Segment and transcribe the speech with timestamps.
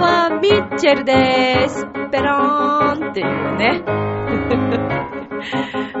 [0.00, 1.86] は、ミッチェルです。
[2.10, 3.82] ペローンっていうね。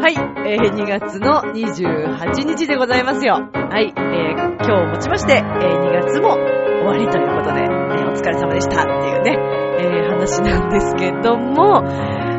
[0.00, 0.14] はい、
[0.46, 3.34] えー2月の28日でございますよ。
[3.34, 9.36] はい、えー今日をもちまして、えー2月も終わりということで、えーお疲れ様でしたっていうね、
[9.80, 11.82] えー話なんですけども、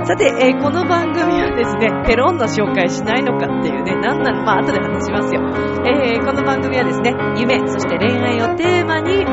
[0.05, 5.41] さて、えーこの番組はですね、ペロンの紹介しないのかっていうね、なんなの、まあ後で話しますよ。
[5.85, 9.25] えーこの番組はですね、夢、そして恋愛をテーマに、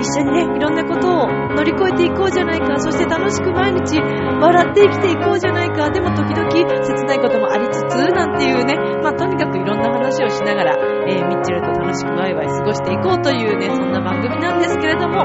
[0.00, 10.76] 一緒にね、いろんなことを乗り越えていこうじゃないか、そして楽しく毎日笑って生きていこうじゃないか、でも時々切ないこともありつつ、なんていうね、まあとにかくいろんな話をしながら、
[11.08, 15.24] えーミッチェルと楽しくワイワイ過ごしていこうというね、そんな番組なんですけれども、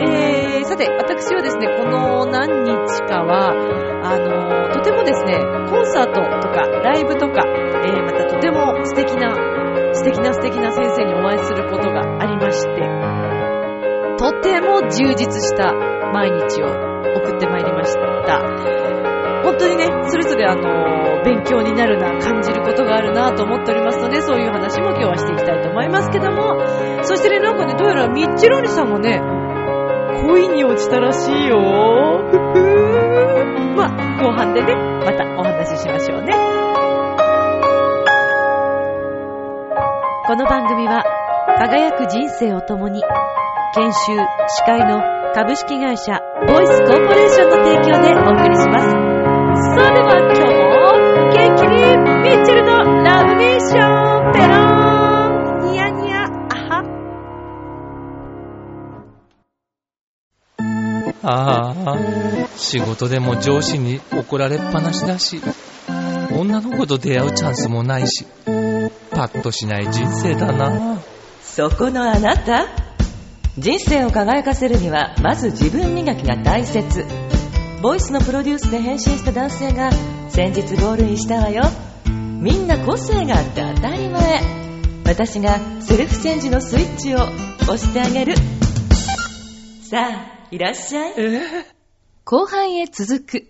[0.00, 3.50] えー、さて、私はですね、この何日かは、
[4.02, 5.38] あのーとてもですね、
[5.70, 9.30] コンサートとか、ライブとか、えまたとても素敵な、
[9.94, 13.23] 素敵な素敵な先生にお会いすることがありまして、
[14.24, 15.74] とても充実した
[16.14, 18.00] 毎日を送ってまいりました。
[19.44, 26.56] 本当にね、それぞれあの、勉強になるな、感じることがあるなと思っておりますので、そういう話も今日はしていきたいと思いますけども、
[27.02, 29.20] そしてね、なんかね、どうやらミッチェロリさんがね、
[30.26, 31.58] 恋に落ちたらしいよ。
[33.76, 36.32] まあ、後半でね、またお話ししましょうね。
[40.26, 41.04] この番組は、
[41.58, 43.02] 輝く人生を共に、
[43.76, 44.14] 研修、
[44.46, 45.02] 司会の
[45.34, 48.86] 株式会社、ボイスコーポレーションの提供でお送りします。
[48.86, 50.78] それでは今日も、
[51.32, 51.74] 元気に、
[52.22, 54.60] ミッチェルのラブミッション、ペロー
[55.58, 56.84] ン、ニヤニヤ、あは。
[61.24, 61.96] ああ、
[62.56, 65.42] 仕事でも上司に怒られっぱなしだし、
[66.30, 68.24] 女の子と出会うチャンスもないし、
[69.10, 71.00] パッとしない人生だな。
[71.42, 72.83] そこのあなた？
[73.56, 77.04] 人生を輝かせるにはまず自分磨きが大切。
[77.82, 79.92] ボイスのプロデュースで変身した男性が
[80.28, 81.62] 先日ゴールインしたわよ。
[82.04, 84.40] みんな個性があって当たり前。
[85.06, 88.34] 私がセルフチェンジのスイッチを押してあげる。
[89.82, 91.14] さあいらっしゃい。
[92.24, 93.46] 後半へ続く。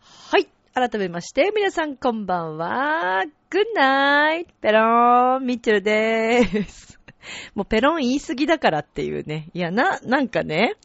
[0.00, 0.48] はい。
[0.72, 3.24] 改めまして、皆さんこんばんは。
[3.50, 7.01] グッナイペローン、ミッチェルでーす。
[7.54, 9.48] もうペロン言い過ぎだからっていうね。
[9.54, 10.76] いや、な、なんかね、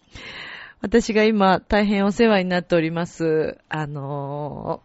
[0.82, 4.82] 私が今大変お世話になっております、あの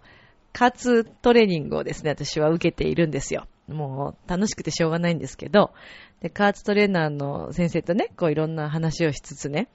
[0.55, 3.47] ー、カーツトレーニングをですね、私は受けているんですよ。
[3.69, 5.73] もう楽しくてしょうがないんですけど、
[6.21, 9.69] で、カーツトレーナーの先生とね、こういろんな話をしつつね、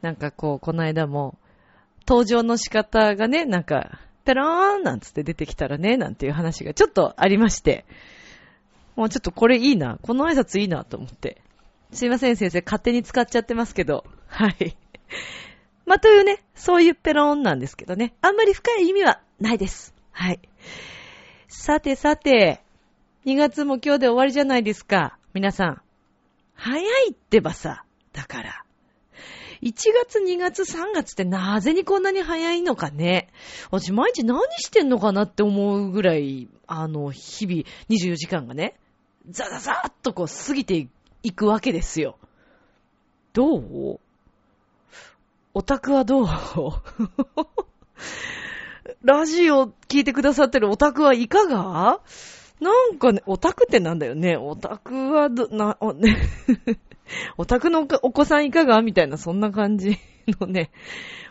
[0.00, 1.38] なんかこう、この間も、
[2.06, 7.84] 登場の仕方がね、なんか、ペローンなんつって出てきたらね、なんていう話がちょっとありまして、
[9.02, 11.42] もうちょっとこれいいな、この挨拶いいなと思って。
[11.92, 14.76] すいません先生、勝手に使っちゃってますけど、はい。
[15.86, 19.92] まあ、というね、そういうペローンなんですけどね、あんまり深い意味はないです。
[20.12, 20.40] はい。
[21.48, 22.62] さてさて、
[23.26, 25.82] 2月も今日で終わりじゃないですか、皆さん。
[26.54, 28.64] 早いってばさ、だから。
[29.62, 29.72] 1
[30.06, 33.30] 月、2月、3月ってなぜにこんなに早いのかね。
[33.72, 38.76] 私毎日何してんのかなって思うぐらい、あの、日々24時間がね、
[39.28, 40.88] ザザザーっとこう過ぎて
[41.22, 42.18] いくわけですよ。
[43.32, 44.00] どう？
[45.54, 46.26] オタクはどう？
[49.02, 52.00] ラジオ聞いてくださってるオタクはいかが？
[52.60, 54.36] なんかね、オタクってなんだよね。
[54.36, 56.16] オタクはど、な、お、ね、
[57.36, 58.82] オタクのおお子さんいかが？
[58.82, 59.98] みたいな、そんな感じ
[60.40, 60.70] のね、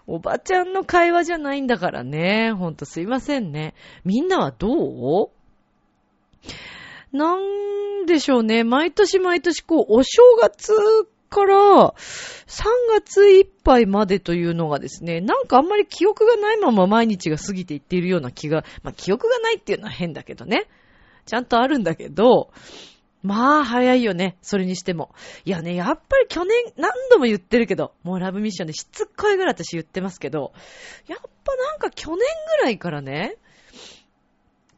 [0.07, 2.51] おばちゃんの会話じゃないんだからね。
[2.51, 3.73] ほんとすいませんね。
[4.03, 5.29] みんなはどう？
[7.11, 8.63] なんでしょうね。
[8.63, 10.73] 毎年毎年こう、お正月
[11.29, 11.93] から
[12.45, 12.63] 3
[12.93, 20.67] 月いっぱいまでというのがですね、なんかあんまり記憶がないまま毎日が過ぎていっているような気が、まあ記憶がないっていうのは変だけどね。
[21.25, 22.51] ちゃんとあるんだけど、
[23.23, 24.37] まあ、早いよね。
[24.41, 25.13] それにしても。
[25.45, 30.53] いやね、やっぱり去年、何度も言ってるけど、もうラブミッションでしつっこいぐらい私言ってますけど、
[31.07, 33.37] やっぱなんか去年ぐらいからね、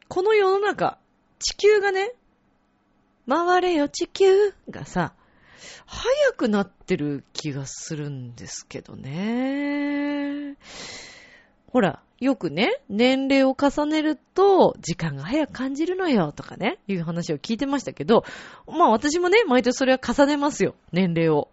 [0.08, 0.98] この世の中、
[1.38, 2.12] 地球がね、
[3.28, 5.14] 回れよ地球がさ、
[5.86, 10.56] 早くなってる気がするんですけどね。
[11.66, 18.24] ほら、よくね、年齢を重ねると、時間が早く感じるのよ、とかね、いう話を聞いてましたけど、
[18.66, 21.50] まあ私もね、毎年それは重ねますよ、年齢を。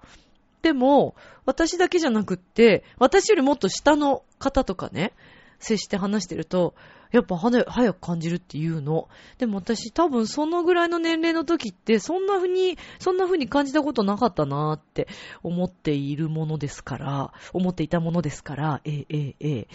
[0.62, 1.16] でも、
[1.46, 5.14] 私だけじゃなくって、私よりもっと下の方とかね、
[5.62, 6.76] 接して話してると、
[7.12, 9.10] やっぱ早く感じるっていうの。
[9.38, 15.08] でも私多分そのぐらいの年齢の時ってそんな風に、そんな風に感じたことなかったなーって
[15.44, 19.68] 思っているものですから、思っていたものですから、ええ、ええ、ええ。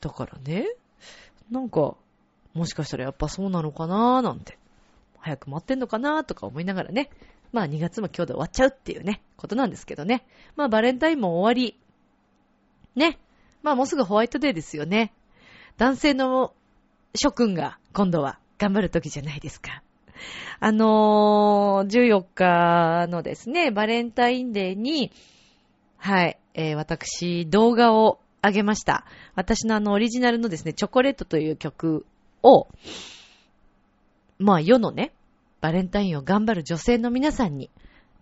[0.00, 0.66] だからね、
[1.50, 1.96] なんか、
[2.52, 4.58] もしかしたらやっぱそうなのかなーなんて。
[5.18, 7.08] 早く待ってんのかなーとか思いながらね。
[7.50, 10.26] まあ2月も今日で終わっちゃうっていうね、ことなんですけどね。
[10.54, 11.78] まあバレンタインも終わり。
[12.94, 13.18] ね。
[13.62, 15.14] まあもうすぐホワイトデーですよね。
[15.76, 16.54] 男性の
[17.16, 19.82] 諸君が今度は頑張る時じゃないですか。
[20.60, 25.10] あのー、14日のですね、バレンタインデーに、
[25.96, 29.04] はい、えー、私、動画を上げました。
[29.34, 32.06] 私のあの、オリジナルのですね、チョコレートという曲
[32.42, 32.68] を、
[34.38, 35.12] まあ、世のね、
[35.60, 37.70] バレンタインを頑張る女性の皆さんに、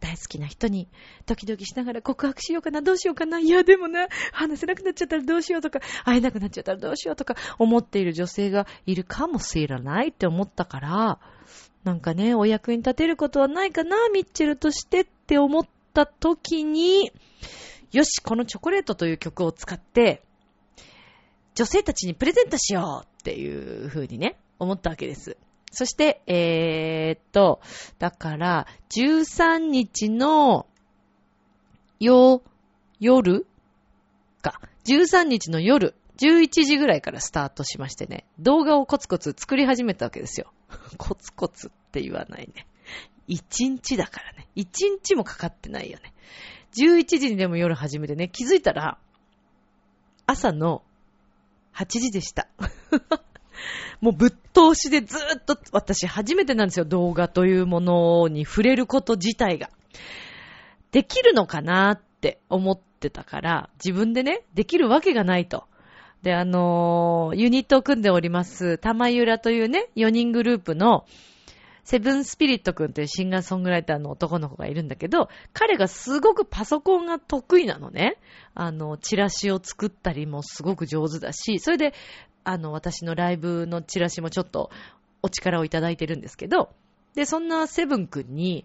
[0.03, 0.89] 大好きな人に
[1.27, 11.21] ドキドキしながら告白しようかな、どうしようかな、いやでもな、話せなくなっちゃったらどうしようとか、会えなくなっちゃったらどうしようとか思っている女性がいるかもしれないって思ったから、
[11.85, 17.13] なんかね、お役に立てることはないかな、ミッチェルとしてって思った時に、
[17.93, 20.25] よし、このチョコレートという曲を使って、
[21.55, 25.37] 女性たちにプレゼントしようっていう風にね、思ったわけです。
[25.73, 27.61] そして、えー、っと、
[27.99, 30.67] だから、13日の、
[31.99, 32.43] よ、
[33.01, 33.47] 夜
[34.43, 34.61] か。
[34.85, 40.53] 13日の夜、11時ぐらいからスタートしましてね、動画をコツコツ作り始めたわけですよ。
[40.99, 42.67] コツコツって言わないね。
[43.29, 44.49] 1日だからね。
[44.57, 44.67] 1
[45.03, 46.13] 日もかかってないよね。
[46.75, 48.99] 11時にでも夜始めてね、気づいたら、
[50.27, 50.83] 朝の
[51.75, 52.49] 8時でした。
[54.01, 59.71] もうぶっ通しでずっと、私初めてなんですよ、動画というものに触れること自体が。
[60.91, 65.65] できるのかなって思ってたから、自分でね、できるわけがないと。
[66.23, 71.05] で、あのー、ユニットを組んでおります、玉ゆらというね、4人グループの、
[71.85, 78.19] セブンスピリットくんというシンガーソングライターの男の子がいるんだけど、彼がすごくパソコンが得意なのね。
[78.55, 81.93] あの、チラシを作ったりもすごく上手だし、それで、
[82.45, 84.71] あの、私のライブのチラシもちょっと
[85.23, 86.71] お力をいただいてるんですけど、
[87.15, 88.65] で、そんなセブンくんに、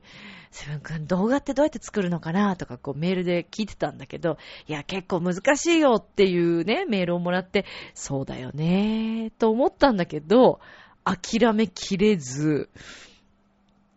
[0.52, 4.38] セブンくん動画ってどうやって作るのかなとかこうメールで聞いてたんだけど、
[4.68, 10.60] いや結構難しいよっていうね、メールをもらって、そうだよねと思ったんだけど、
[11.04, 12.70] 諦めきれず、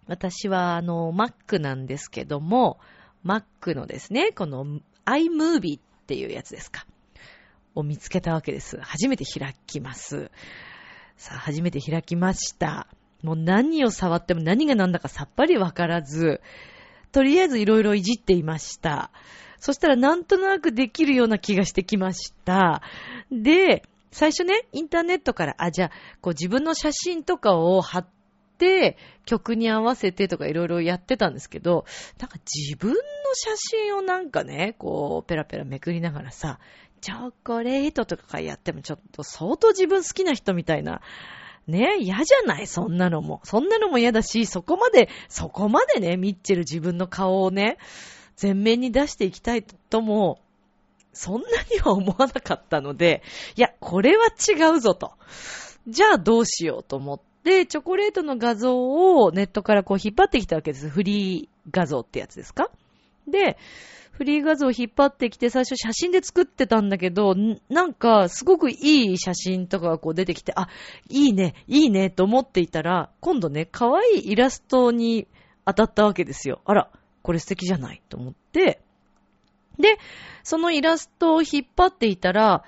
[0.06, 2.80] 私はあの、Mac なんですけども、
[3.24, 6.84] Mac のですね、この iMovie っていうやつですか。
[7.74, 8.78] を見つけたわけです。
[8.80, 10.30] 初めて開きます。
[11.16, 12.86] さあ、初めて開きました。
[13.22, 16.40] もう何を触っても何が何だかさっぱりわからず、
[17.12, 19.10] とりあえずいろいろいじっていました。
[19.58, 22.82] そしたらなんとなくできるような気がしてきました。
[23.30, 25.90] で、最初ね、インターネットから、あ、じゃあ、
[26.20, 28.06] こう自分の写真とかを貼っ
[28.58, 31.84] て、曲に合わせてとかいろいろやってたんですけど、
[32.18, 32.96] なんか自分の
[33.34, 36.58] 写真をなんかね、こう、ペラペラめくりながらさ、
[37.00, 41.00] チョコレートとかやってもちょっと相当自分好きな人みたいな。
[41.66, 42.66] ね嫌じゃない？
[42.66, 43.40] そんなのも。
[43.44, 47.78] そんなのも嫌だし、そこまで、そこまでね、ミッチェル自分の顔をね、
[48.40, 50.40] 前面に出していきたいとも、
[51.12, 53.22] そんなには思わなかったので、
[53.56, 55.12] いや、これは違うぞと。
[55.86, 60.88] じゃあどうしようと思って、チョコレートの画像をネットからこう引っ張ってきたわけです。
[60.88, 62.70] フリー画像ってやつですか？
[63.28, 63.58] で、
[64.20, 67.34] フリー画像を引っ張ってきて最初写真で作ってたんだけど、
[67.70, 70.68] なんかすごくいい写真とかがこう出てきて、あ、
[71.08, 75.26] いいね、いいねと思っていたら、今度ね、可愛いイラストに
[75.64, 76.60] 当たったわけですよ。
[76.66, 76.90] あら、
[77.22, 78.82] これ素敵じゃないと思って、
[79.78, 79.96] で、
[80.42, 82.62] そのイラストを引っ張っていたら、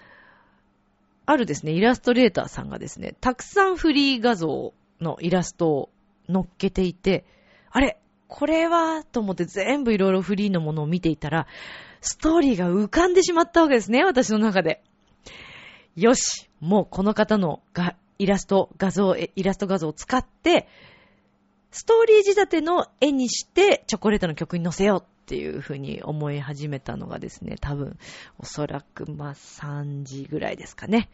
[1.26, 5.90] あるですね、イラストレーターさんがですね、たくさんフリー画像のイラストを
[6.32, 7.26] 載っけていて、
[7.71, 7.99] あれ
[8.34, 11.46] これは、と思って全部いろいろフリーのものを見ていたら、
[12.00, 14.82] ストーリーが浮かんでしまったわけですね、私の中で。
[15.96, 20.66] よし、もうこの方のがイラスト、画像、イラスト画像を使って、
[21.72, 27.98] ストーリー仕立ての絵にしてチョコレートの曲に載せようっていうふうに思い始めたのがですね、多分、
[28.38, 31.10] おそらくまあ3時ぐらいですかね。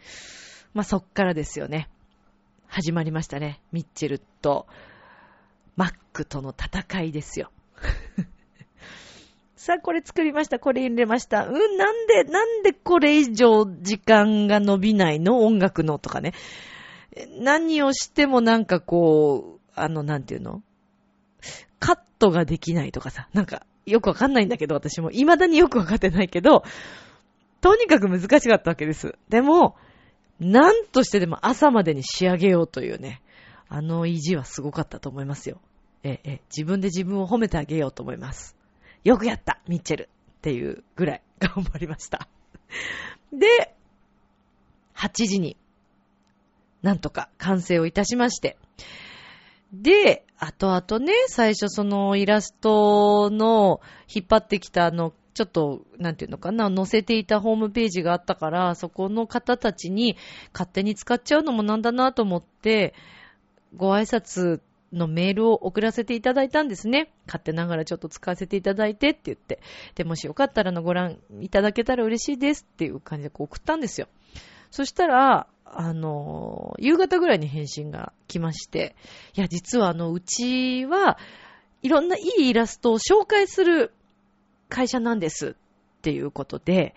[0.72, 1.90] まあそっからですよね。
[2.68, 3.60] 始まりましたね。
[3.72, 4.68] ミッチェルと
[5.78, 7.52] マックとの戦いですよ。
[9.54, 10.58] さあ、これ作りました。
[10.58, 11.46] これ入れました。
[11.46, 15.38] うん、なんで、なんでこれ以上時間が伸びないの？
[15.38, 16.32] 音楽のとかね。
[17.40, 20.64] 何をしてもなんかこう、あの、なんていうの？
[21.78, 23.28] カットができないとかさ。
[23.32, 25.10] なんか、よくわかんないんだけど、私も。
[25.10, 26.64] 未だによくわかってないけど、
[27.60, 29.14] とにかく難しかったわけです。
[29.28, 29.76] でも、
[30.40, 33.22] なんとしてでも朝までに仕上げようというね、
[33.68, 35.60] あの意地はすごかったと思いますよ。
[36.02, 38.56] ええ、自分で自分を褒めてあげようと思います。
[39.04, 42.28] よくやったミッチェルっていうぐらい 頑張りました。
[43.32, 43.74] で、
[44.94, 45.56] 8時に、
[46.82, 48.56] なんとか完成をいたしまして、
[49.72, 53.80] で、後々ね、最初そのイラストの
[54.12, 60.16] 引っ張ってきたあの、ちょっと、なんていうのかな、載せていたホームページがあったから、そこの方たちに
[60.52, 62.94] 勝手に使っちゃうのもなんだなと思って、
[63.76, 64.60] ご挨拶
[64.92, 67.12] のメールを送らせていただいたんですね。
[67.26, 69.60] 勝手ながらちょっと使わせていただいてって言って。
[69.94, 74.08] で、もしよかったらのご覧いただけたら嬉しいですっていう感じでこう送ったんですよ。
[74.70, 78.96] そしたら、あの、夕方ぐらいに返信が来まして、
[79.34, 81.18] いや、実はあの、うちは、
[81.82, 83.92] いろんないいイラストを紹介する
[84.68, 85.50] 会社なんです
[85.98, 86.94] っていうことで、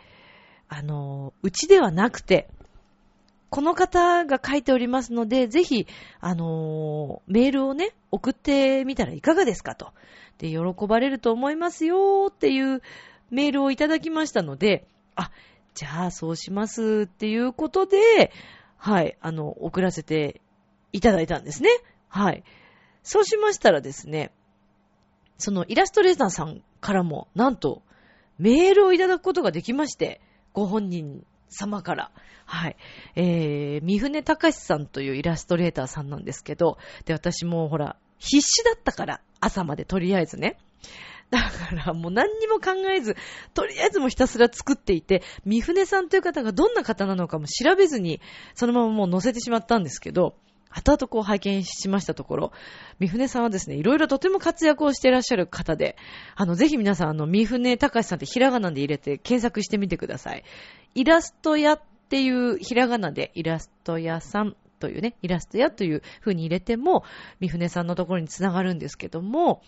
[0.69, 2.49] あの、うちではなくて、
[3.51, 5.85] この方が書いておりますので、ぜひ、
[6.21, 9.91] あのー、メールをね、送ってみたらいかがですかと。
[10.37, 12.81] で、喜ばれると思いますよっていう
[13.29, 15.31] メールをいただきましたので、あ、
[15.73, 18.31] じゃあそうしますっていうことで、
[18.77, 20.39] はい、あの、送らせて
[20.93, 21.69] いただいたんですね。
[22.07, 22.45] はい。
[23.03, 24.31] そうしましたらですね、
[25.37, 27.83] そのイラストレーターさんからも、なんと、
[28.39, 30.21] メールをいただくことができまして、
[30.53, 32.11] ご本人様から。
[32.45, 32.75] はい。
[33.15, 40.57] えー、三船隆さんというイラストレーターさんなんですけど、で、私もほら、必死だったから、朝までとりあえずね。
[41.31, 43.15] だからもう何にも考えず、
[43.53, 48.19] とりあえずもひたすら作っていて、三船さんという方がどんな方なのかも調べずに、
[48.53, 50.35] そのままもう載せてしまったんですけど、
[50.73, 52.51] 後々こう拝見しましたところ、
[52.99, 55.97] 三船さんはですね、いろいろとても活躍をしていらっしゃる方で、
[56.35, 60.43] あの、ぜひ皆さん、あの、三船隆さんってひらがなで入れて検索してみてください。
[60.95, 67.03] イラスト屋っていうひらがなでイラスト屋さんというね、イラスト屋という風に入れても、
[67.39, 69.61] 三船さんのところにつながるんですけども、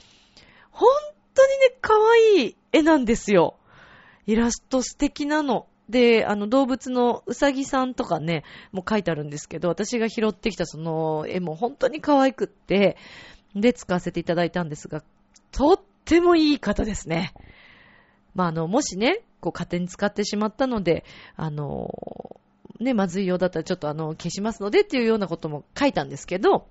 [0.71, 0.89] 本
[1.33, 1.93] 当にね、可
[2.37, 3.55] 愛い絵なんですよ。
[4.25, 5.67] イラスト素敵なの。
[5.89, 12.97] で、あの、動物のうさぎさんとかね、もう書いてあるんですけど、私が拾ってきたその絵も本当に可愛くって、
[13.53, 15.03] で、使わせていただいたんですが、
[15.51, 17.33] とってもいい方ですね。
[18.35, 21.03] まあ、あの、もしね、こう、勝手に使ってしまったので、
[21.35, 21.89] あの、
[22.79, 26.67] ね、まずいようだったらちょっとあの、消しますのでっていうようなことも書いたんですけど、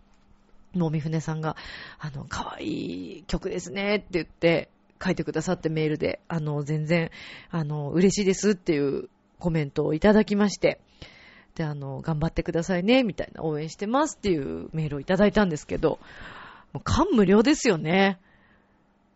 [0.74, 1.56] もみふねさんが、
[1.98, 4.70] あの、可愛い曲ですねって言って、
[5.02, 7.10] 書いてくださってメールで、あの、全然、
[7.50, 10.80] あの、嬉しいですっていうコメントをいただきまして、
[11.56, 15.98] で、あの、頑張ってくださいね、みたいな、応援してますっていうメールをいただいたんですけど、
[16.72, 18.18] もう感無量ですよね。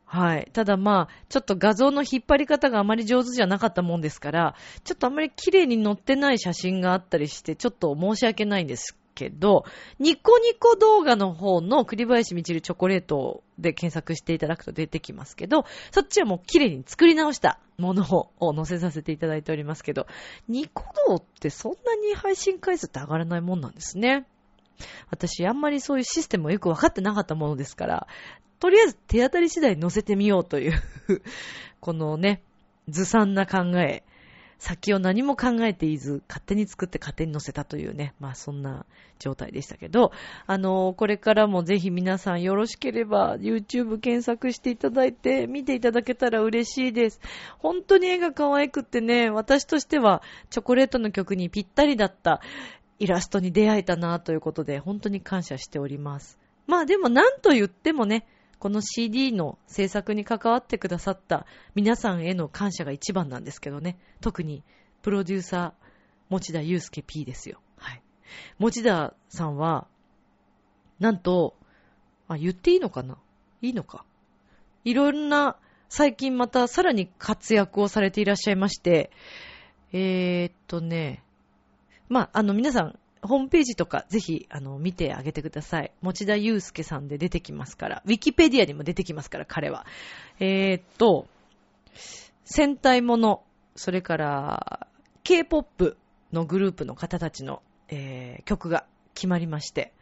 [0.09, 0.49] はい。
[0.53, 9.65] ただまあ、ちょっと画像の引っ張り方があまり上手じゃなかったもんですから、ちょっとあまり綺麗に載ってない写真があったりして、ちょっと申し訳ないんですけど、
[9.99, 18.05] ニコニコ動画の方の栗林みちるチョコレートで検索していただくと出てきますけど、そっちはもう綺麗に作り直したもの
[18.39, 20.07] を載せさせていただいておりますけど、
[20.47, 24.25] ニコ動ってそんなに配信回数って上がらないもんなんですね。
[25.11, 28.07] 私、あんまりそういうシステムをよくわかってなかったものですから、
[28.59, 30.83] とりあえず手当たり次第載せてみようという
[31.81, 32.43] このね、
[32.89, 34.03] ずさんな考え、
[34.59, 38.87] 先を何も考えていず、勝手に作って勝手に載せたというね、まあそんな
[39.19, 40.13] 状態でしたけど、
[40.47, 47.21] あの、これからもぜひ皆さんよろしければ YouTube 検索していただいて見ていただけたら嬉しいです。
[47.59, 52.41] 本当に絵が可愛くてね、私としてはチョコレートの曲にぴったりだった
[52.99, 56.39] イラストに出会えたなということで、本当に感謝しております。
[56.67, 58.27] まあでも何と言ってもね、
[58.59, 63.99] この CD の制作に関わってくださった皆さんへの感謝が一番なんですけどね。
[64.21, 64.63] 特に、
[65.03, 65.87] プロデューサー、
[66.31, 67.61] 持田祐介 P ですよ。
[67.77, 68.03] はい。
[68.59, 69.87] 持田さんは、
[70.99, 71.55] なんと、
[72.29, 73.19] あ、言っていいのかな？
[73.63, 74.05] いいのか？
[74.85, 75.57] いろんな、
[75.89, 79.11] 最近またさらに活躍をされていらっしゃいまして、
[79.93, 81.23] えー、っとね、
[82.09, 85.93] まあ、あの皆さんホームページとかぜひ、あの、見てあげてください。
[86.03, 88.03] 持田祐介さんで出てきますから。
[88.05, 89.87] ウィキペディアにも出てきますから、彼は。
[90.41, 91.27] えー、っと、
[92.45, 93.43] 戦隊もの、
[93.75, 94.89] それから、
[95.25, 95.97] K-POP
[96.33, 99.93] のグループの方たちの、えー、曲が決まりまして、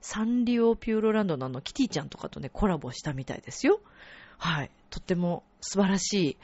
[0.00, 3.80] サンリオピューロランドのあの、キティちゃんとかとね、コラボしたみたいですよ。
[4.36, 4.70] はい。
[4.90, 6.36] とっても素晴らしい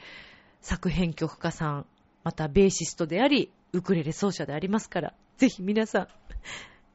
[0.61, 1.85] 作編曲家さん、
[2.23, 6.07] またベーシストであり、ウクレレ奏者でありますから、ぜひ皆さん、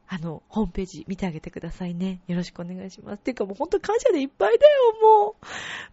[0.06, 2.20] あの、ホームページ見てあげてくださいね。
[2.28, 3.22] よろしくお願いします。
[3.22, 5.36] ていうかもうほんと感謝でいっぱいだよ、も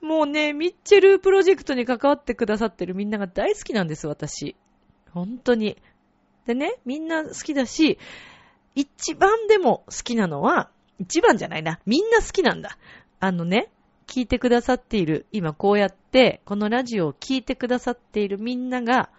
[0.01, 0.05] う。
[0.05, 4.57] もうね、ミッチェルプロジェクトに関わってくださってるみんなが大好きなんです、私。
[5.11, 5.77] 本当に。
[6.45, 7.97] でね、みんな好きだし、
[8.75, 11.79] 一番でも好きなのは、一番じゃないな。
[11.85, 12.77] みんな好きなんだ。
[13.21, 13.69] あのね、
[14.07, 19.09] 聞いてくださっている、今こうやって、このラジオを聞いてくださっているみんなが、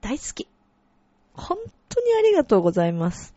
[0.00, 0.48] 大好き。
[1.34, 1.58] 本
[1.96, 3.34] 当にありがとうございます。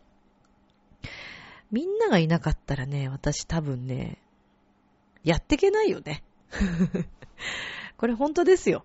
[1.70, 4.18] みんながいなかったらね、私多分ね、
[5.24, 6.22] やってけないよね。
[7.96, 8.84] これ本当ですよ。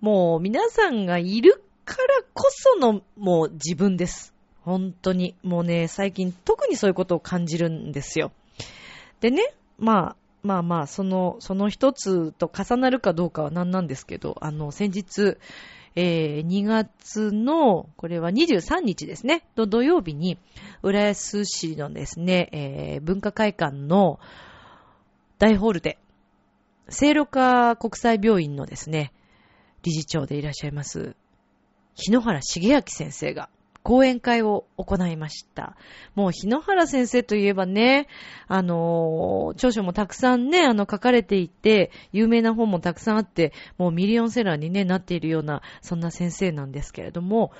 [0.00, 4.34] もう皆さんがいるからこそのもう自分です。
[4.62, 5.34] 本当に。
[5.42, 8.32] もうね、最近特にそういうことを感じるんですよ。
[9.20, 15.36] でね、まあ、まあまあ、その、その一つと重なるかどうかは何なんですけど、あの、先日、
[15.96, 20.38] えー、2月の、これは23日ですね、の土曜日に、
[20.82, 24.20] 浦安市のですね、えー、文化会館の
[25.38, 25.98] 大ホールで、
[26.88, 29.12] 聖路加国際病院のですね、
[29.82, 31.16] 理事長でいらっしゃいます、
[31.94, 33.48] 日野原茂明先生が、
[33.82, 35.76] 講演会を行いました。
[36.14, 38.08] もう日野原先生といえばね、
[38.48, 47.52] あのー著書もたくさんね、あの書かれていて、有名な本もたくさんあって、もうミリオンセラーにね、なっているような、そんな先生なんですけれども、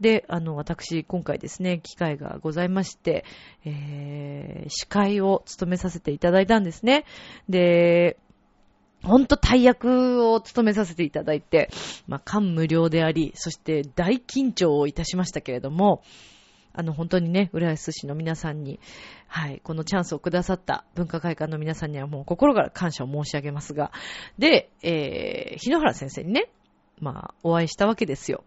[0.00, 3.24] で、あの、私、今回ですね、機会がございまして、
[3.64, 7.04] えー、司会を務めさせていただいたんですね。
[7.48, 8.16] で、
[9.04, 11.70] ほんと大役を務めさせていただいて、
[12.06, 16.02] まあ、感無量であり、そして大緊張をいたしましたけれども、
[16.74, 18.80] あの、本当にね、浦安市の皆さんに、
[19.26, 23.92] はい、このチャンスをくださった文化会館の皆さんにはもう心から感謝を申し上げますが、
[24.38, 26.48] で、えー、日野原先生にね、
[26.98, 28.44] まあ、お会いしたわけですよ。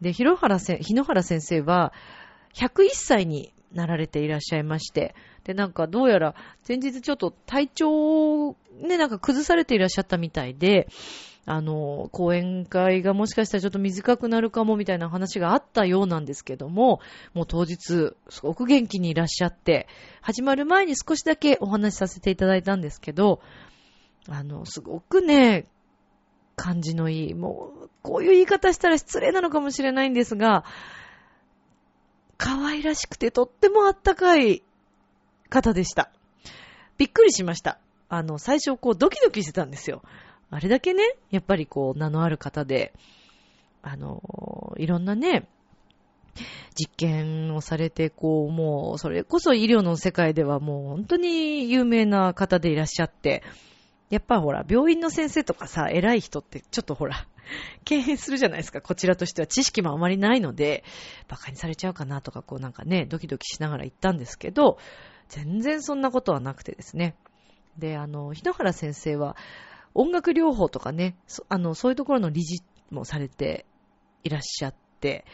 [0.00, 1.92] で、日野原先生は、
[2.54, 5.14] 101歳になられていらっしゃいまして、
[5.46, 6.34] で、なんかどうやら
[6.66, 10.88] 前日ちょっと体調をね、なんか崩されていらっしゃったみたいで、
[11.44, 16.98] あの、講演会がもしかしたらちょっと短くなるかもみたいな話があったようなんですけども、
[17.32, 19.86] もう当日、すごく元気にいらっしゃって、
[20.20, 23.40] 始まる前に少しだけお話しさせていただいたんですけど、
[24.28, 25.66] あの、すごくね、
[26.56, 30.64] 感じのいい、もう、こういう言い方したら失礼なのかもしれないんですが、
[32.38, 34.62] 可愛らしくてとってもあったかい
[35.56, 36.10] 方でした。
[36.98, 37.78] びっくりしました。
[38.10, 40.02] あの、最初こうドキドキしてたんですよ。
[40.50, 42.92] あれだけね、やっぱりこう名のある方で、
[43.80, 45.48] あの、いろんなね、
[46.78, 53.42] 実験をされて、こう、もう、それこそ医療の世界ではもう本当に有名な方でいらっしゃって、
[54.10, 57.26] やっぱほら、病院の先生とかさ、偉い人ってちょっとほら、
[57.84, 58.82] 敬遠するじゃないですか。
[58.82, 60.84] こちらとしては知識もあまりないので、
[61.28, 64.78] 馬鹿にされちゃうかなとか、こうなんかね、ドキドキしながら行ったんですけど、
[65.28, 67.16] 全然そんなことはなくてですね。
[67.78, 69.36] で、あの、日野原先生は、
[69.94, 73.64] 音楽療法とかね、そあの、そういうところの理事もされて
[74.24, 75.24] いらっしゃって、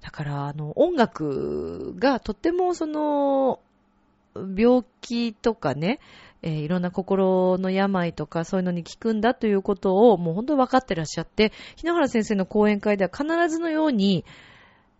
[0.00, 3.60] だから、あの、音楽がとってもその、
[4.34, 6.00] 病気とかね、
[6.42, 14.24] えーいろんな心の病とかそういうのに効くんだということをもう本当に分かってらっしゃって、日野原先生の講演会では必ずのように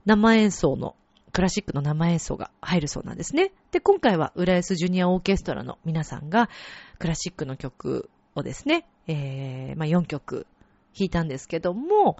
[0.06, 0.96] 生演奏の、
[1.34, 3.50] クラシックの生演奏が入るそうなんですね。
[3.72, 6.48] で、今回は浦安ジュニアオーケストラの皆さんが
[7.00, 10.46] クラシックの曲をですね、えー、まあ4曲
[10.96, 12.18] 弾いたんですけども、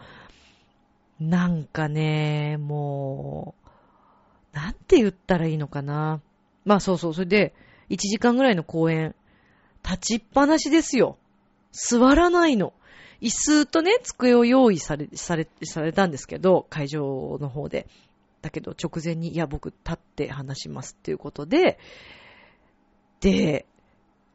[1.21, 3.55] なんかね、も
[4.53, 6.21] う、なんて言ったらいいのかな。
[6.65, 7.55] まあそうそう、それで、
[7.91, 9.15] 1時間ぐらいの公演、
[9.85, 11.19] 立ちっぱなしですよ。
[11.71, 12.73] 座らないの。
[13.21, 17.87] 椅子とね、机を用意され、され、されたんですけど、会場の方で。
[18.45, 21.79] だけど直前に、いや、僕立って話しますっていうことで、
[23.21, 23.65] で、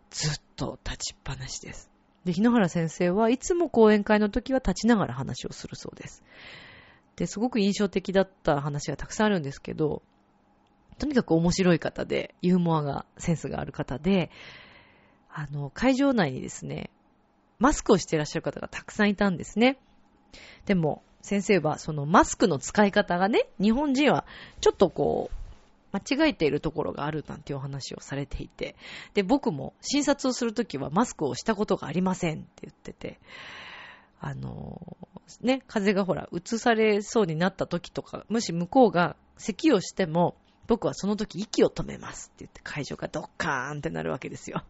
[0.09, 1.91] ずっと立ちっぱなしです。
[2.25, 6.23] で、日野原先生はいつも講演会の時は立ちながら話をするそうです。
[7.17, 10.01] で、すごく印象的だった話がたくさんあるんですけど、
[10.97, 14.31] とにかく面白い方で、ユーモアが、センスがある方で、
[15.31, 16.89] あの、会場内にですね、
[17.59, 19.77] マスクをしていらっしゃる方がたくさんいたんですね。
[20.65, 24.25] でも、先生はそのマスクの使い方がね、日本人は
[24.61, 25.35] ちょっとこう、
[25.91, 28.75] 間違えているところがあるなんていうお話をされていて、
[29.13, 33.19] で、僕も診察をするときはマスクをしたことがありませんって言ってて、
[34.19, 34.97] あの
[35.41, 40.35] ね、風がほら、移されそうになった時とか、もし向こうが咳をしても、
[40.67, 44.63] 僕はその時息を止めますって言って会場がドッカーンってなるわけですよ。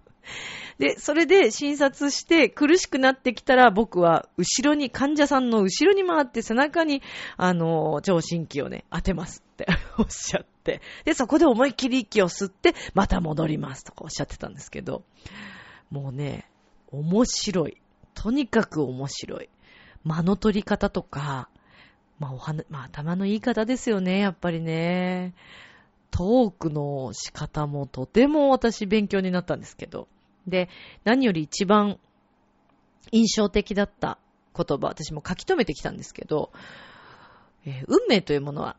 [0.80, 7.02] で、それで診察して苦しくなってきたら僕は後ろに、患者さんの後ろに回って背中に、
[7.36, 10.82] あの、聴診器をね、当てますっておっしゃって。
[11.04, 15.04] で、そこで思いっきり息を吸って、また戻りますとかおっしゃってたんですけど、
[15.92, 16.50] もうね、
[16.92, 17.82] 面白い。
[18.14, 19.50] とにかく面白い。
[20.06, 21.50] 間の取り方とか、
[22.20, 25.34] まあ、お話、まあ、頭の言い方ですよね、やっぱりね。
[26.12, 30.08] トークの仕方もとても私勉強になったんですけど。
[30.48, 30.70] で、
[31.04, 32.00] 何より一番
[33.12, 34.18] 印象的だった
[34.56, 36.52] 言葉、私も書き留めてきたんですけど、
[37.66, 38.78] えー運命というものは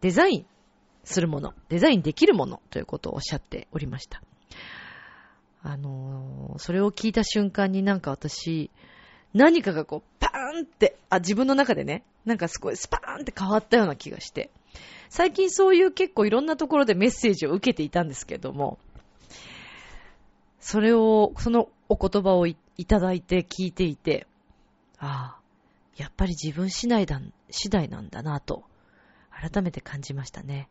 [0.00, 0.46] デザイン
[1.04, 4.22] するもの、デザインできるものということをおっしゃっておりました。
[5.62, 8.70] あのーそれを聞いた瞬間になんか私、
[9.34, 14.50] 何かがこう、パーンって、あ、自分の中でね、なんかすごいスパーンって変わったような気がして、
[15.08, 18.78] 最近そういう結構いろんなところでメッセージを受けていたんですけども、
[20.60, 24.26] それを、そのお言葉をいただいて聞いていて、
[24.98, 25.40] ああ、
[25.96, 28.64] やっぱり自分次第だ、次第なんだなと、
[29.30, 30.68] 改めて感じましたね。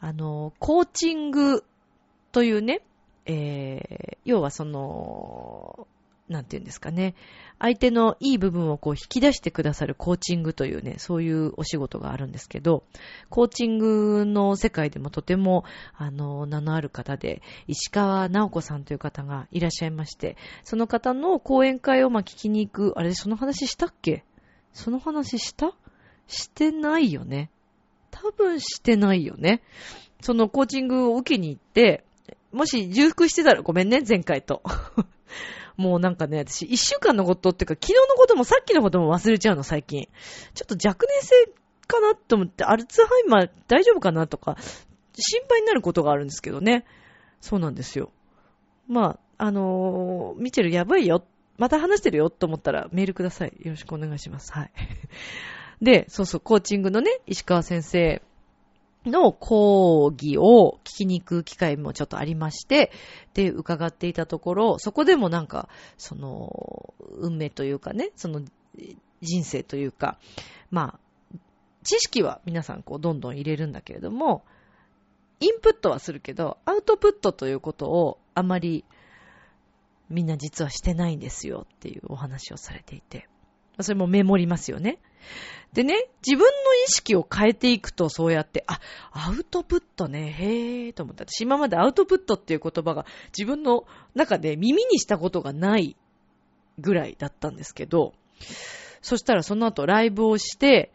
[0.00, 1.64] あの、コーチング
[2.32, 2.80] というね、
[3.26, 5.86] えー、要はその、
[6.28, 7.14] なんていうんですかね。
[7.58, 12.84] 相手のいい部分をこう引き出してくださるコーチングというね、そういうお仕事があるんですけど、
[13.28, 24.24] コーチングの世界でもとても、あの、名のある方で、石川直子さんという方がいらっしゃいまして、その方の講演会をまあ聞きに行く、あれ、その話したっけ？
[24.72, 25.74] その話した？
[26.28, 27.50] してないよね。
[28.10, 29.62] 多分してないよね。
[30.20, 32.04] そのコーチングを受けに行って、
[32.52, 34.62] もし重複してたらごめんね、前回と。
[35.82, 40.08] もうなんかね、私、一週間のことっていうか、昨日のこともさっきのことも忘れちゃうの、最近。
[40.54, 41.34] ちょっと若年性
[41.88, 44.56] かなと思って、アルツハイマー大丈夫かなとか、
[45.18, 46.84] 心配になることがあるんですけどね。
[47.40, 48.12] そうなんですよ。
[48.86, 51.24] まあ、あのー、ミチェルやばいよ。
[51.58, 53.52] また話してるよと思ったらメールください。
[53.60, 54.52] よろしくお願いします。
[54.52, 54.72] はい。
[55.82, 58.22] で、そうそう、コーチングのね、石川先生
[59.04, 62.92] の講義を聞きに行く機会もちょっとありまして、
[63.34, 68.42] で、伺っていたところ、そこでもなんか、その、運命というかね、その、
[69.20, 70.18] 人生というか、
[70.70, 71.38] まあ、
[71.84, 74.44] 知識は皆さんこう、どんどん入れるんだけれども、
[75.40, 78.84] インプットはするけど、アウトプットということをあまり
[80.12, 83.28] みんな実はしてないんですよっていうお話をされていて。
[83.80, 84.98] それもメモりますよね。
[85.72, 85.94] でね、
[86.26, 88.78] 自分の意識を変えていくとそうやって、あ、
[89.10, 91.24] アウトプットね、へーと思った。
[91.24, 93.06] 私今までアウトプットっていう言葉が
[93.36, 95.96] 自分の中で耳にしたことがない
[96.78, 98.12] ぐらいだったんですけど、
[99.00, 100.92] そしたらその後ライブをして、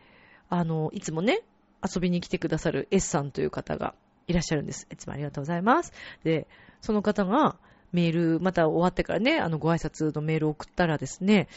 [0.50, 1.42] あの、いつもね、
[1.84, 3.96] 遊びに来てくださる S さんという方が
[4.28, 4.88] いらっしゃるんです。
[4.92, 5.92] いつもありがとうございます。
[6.24, 6.48] で、
[6.82, 7.58] その方が
[7.92, 11.48] メール、また終わってからね、あの、ご挨拶のメールを送ったらですね、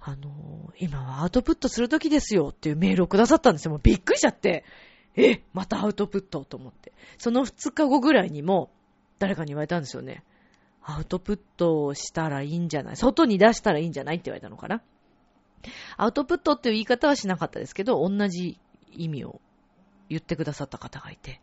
[0.00, 3.70] あの、今はアウトプットする時ですよっていうメールをくださったんですよ。
[3.70, 4.64] もうびっくりしちゃって、
[5.16, 6.92] え、またアウトプットと思って。
[7.18, 8.70] その2日後ぐらいにも、
[9.18, 10.24] 誰かに言われたんですよね。
[10.82, 12.96] アウトプットをしたらいいんじゃない？
[12.96, 14.82] 外に出したらいいんじゃないって言われたのかな？
[15.96, 18.58] アウトプットっていう言い方はしなかったですけど、同じ
[18.92, 19.40] 意味を
[20.10, 21.40] 言ってくださった方がいて、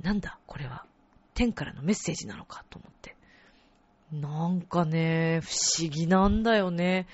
[0.00, 0.86] なんだ、これは、
[1.34, 3.16] 天からのメッセージなのかと思って。
[4.12, 7.06] なんかね、不思議なんだよね。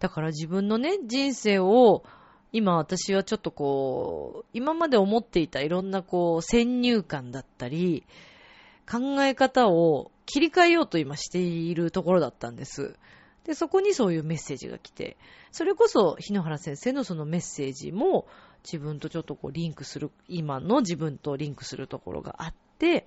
[0.00, 2.02] だから自分のね、人生を、
[2.52, 8.04] 今私はちょっとこう、今まで思っていたいろんなこう、先入観だったり、
[8.90, 12.96] 考え方を切り替えようと今しているところだったんです。
[13.44, 15.16] で、そこにそういうメッセージが来て、
[15.52, 18.26] それこそ日野原先生のそのメッセージも
[18.64, 23.06] 自分とちょっとこうリンクする、今の自分とリンクするところがあって、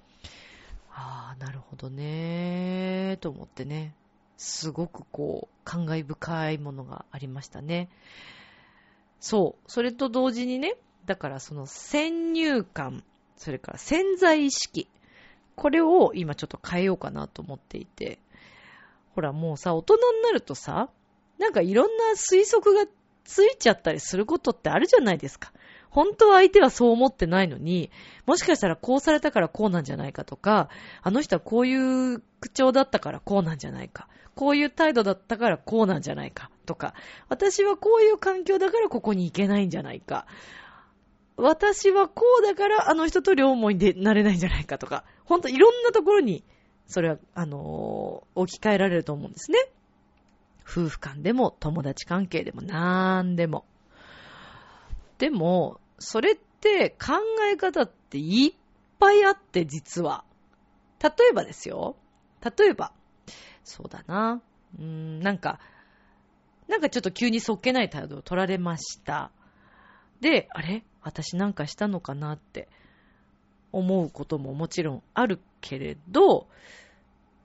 [0.96, 3.96] ああ、なるほどね、と思ってね。
[4.38, 7.90] すごくこう、感慨深いものがありましたね。
[9.20, 9.72] そう。
[9.72, 10.76] それと同時にね、
[11.06, 13.04] だからその先入観、
[13.36, 14.88] それから潜在意識、
[15.56, 18.20] これを今ちょっと変えようかなと思っていて。
[19.16, 20.90] ほらもうさ、大人になるとさ、
[21.38, 22.90] なんかいろんな推測が
[23.24, 25.54] ついちゃったりすることってあるじゃないですか。
[25.94, 27.92] 本当は相手はそう思ってないのに、
[28.26, 30.70] もしかしたらこうされたからこうなんじゃないかとか、
[31.04, 34.08] あの人はこういう口調だったからこうなんじゃないか。
[34.36, 36.50] こういう態度だったからこうなんじゃないか。
[36.66, 36.96] とか、
[37.30, 40.26] 私はこういう環境だからここに行けないんじゃないか。
[41.38, 46.44] 私はこうだからあの人と両思いでなれないんじゃないかとか、ほんといろんなところに、
[46.88, 49.60] それは、あのー置き換えられると思うんですね。
[50.64, 53.66] 夫婦間でも友達関係でもなんでも。
[55.20, 57.14] でも、それって考
[57.52, 58.60] え方っていっ
[59.00, 60.24] ぱいあって実は。
[61.02, 61.96] 例えばですよ。
[62.58, 62.92] 例えば、
[63.64, 64.42] そうだな。
[64.78, 65.60] うーん、なんか、
[66.68, 69.32] なんかちょっと急にそっけない態度を取られました。
[70.22, 70.84] で、あれ？
[71.02, 72.70] 私なんかしたのかなって
[73.74, 76.48] 思うことももちろんあるけれど、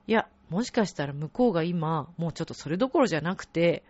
[0.07, 3.83] いや、もしかしたら向こうが今、もうちょっとそれどころじゃなくて、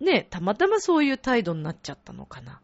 [0.00, 2.60] ね、たまたまそういう態度になっちゃったのかな。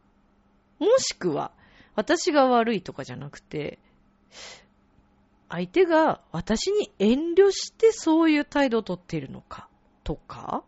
[0.79, 1.53] もしくは、
[1.95, 3.79] 私が悪いとかじゃなくて、
[5.49, 9.69] 相手が私に遠慮してそういう態度をとっているのか、
[10.05, 10.65] とか、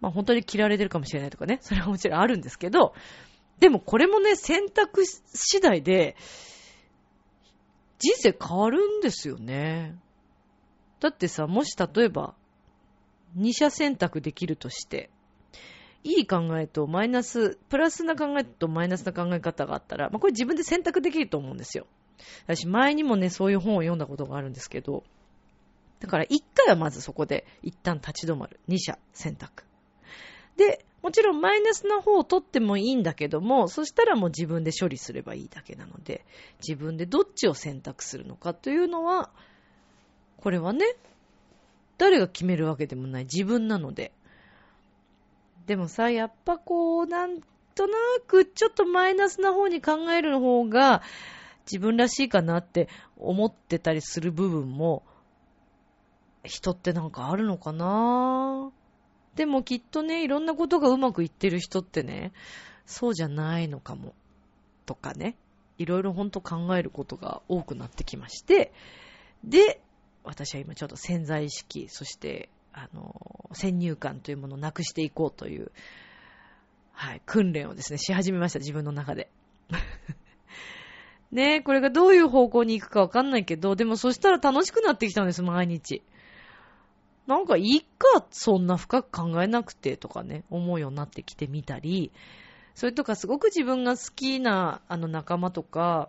[0.00, 2.94] まあ本当に嫌われてるかもしれないとかね、 それはもちろんあるんですけど、
[3.58, 6.16] でもこれもね、選択次第で、
[7.98, 9.98] 人生変わるんですよね。
[11.00, 12.34] だってさ、もし例えば、
[13.34, 15.10] 二者選択できるとして、
[16.06, 21.86] いい考えとマイナス、プラスな考えとマイナスな考え方があったら、まあこれ自分で選択できると思うんですよ。
[22.46, 25.02] 私前にもね、そういう本を読んだことがあるんですけど、
[25.98, 28.60] だから一回はまずそこで一旦立ち止まる。
[28.68, 29.64] 二者選択。
[30.56, 36.24] で、もちろんマイナスな方を取ってもいいんだけども、そしたらもう自分で処理すればいいだけなので、
[36.60, 39.30] 自分でどっちを選択するのかというのは、
[40.36, 40.86] これはね、
[41.98, 44.12] 誰が決めるわけでもない自分なので。
[45.66, 47.40] でもさ、やっぱこう、なん
[47.74, 51.02] となくちょっとマイナスな方に考える方が
[51.70, 55.02] 自分らしいかなって思ってたりする部分も、
[56.44, 58.70] 人ってなんかあるのかな？
[59.34, 62.32] でもきっとね、いろんなことがうまくいってる人ってね、
[62.86, 64.14] そうじゃないのかも。
[64.86, 65.36] とかね。
[65.78, 68.72] いろいろほんと考えることが多くなってきまして、
[69.44, 69.82] で、
[70.24, 75.72] 私は今ちょっと潜在意識、そして、あの、先入観というものをなくしていこうという、
[76.92, 79.30] はい、訓練をですね、し始めました、自分の中で。
[81.32, 86.02] ね、これがどういう方向に行くかわかんないけど、でもそしたら楽しくなってきたんです、毎日。
[87.26, 92.12] なんかいいか、そんな深く考えなくてとかね、思うようになってきてみたり、
[92.74, 96.08] それとかすごく自分が好きなあの仲間とか、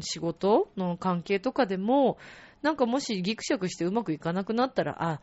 [0.00, 2.18] 仕事の関係とかでも、
[2.62, 5.20] なんかもしギクシャクしてうまくいかなくなったら、あ、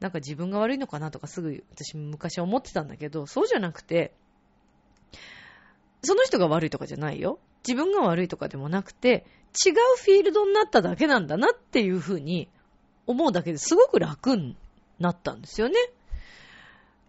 [0.00, 4.14] なんか自分が悪いのかなとかすぐ私昔思ってたんだけど、そうじゃなくて、
[6.02, 7.38] その人が悪いとかじゃないよ。
[7.66, 9.26] 自分が悪いとかでもなくて、
[9.66, 12.48] 違うフィールドになっただけなんだなっていうふうに
[13.06, 14.56] 思うだけですごく楽に
[14.98, 15.74] なったんですよね。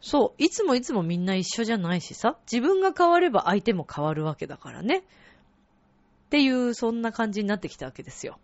[0.01, 0.43] そう。
[0.43, 2.38] いつもいつもみんな一緒じゃないしさ。
[2.51, 4.97] 自分が変われば相手も変わるわけだからね。
[4.97, 5.04] っ
[6.32, 8.39] ていう、そんな感じになってきたわけですよ。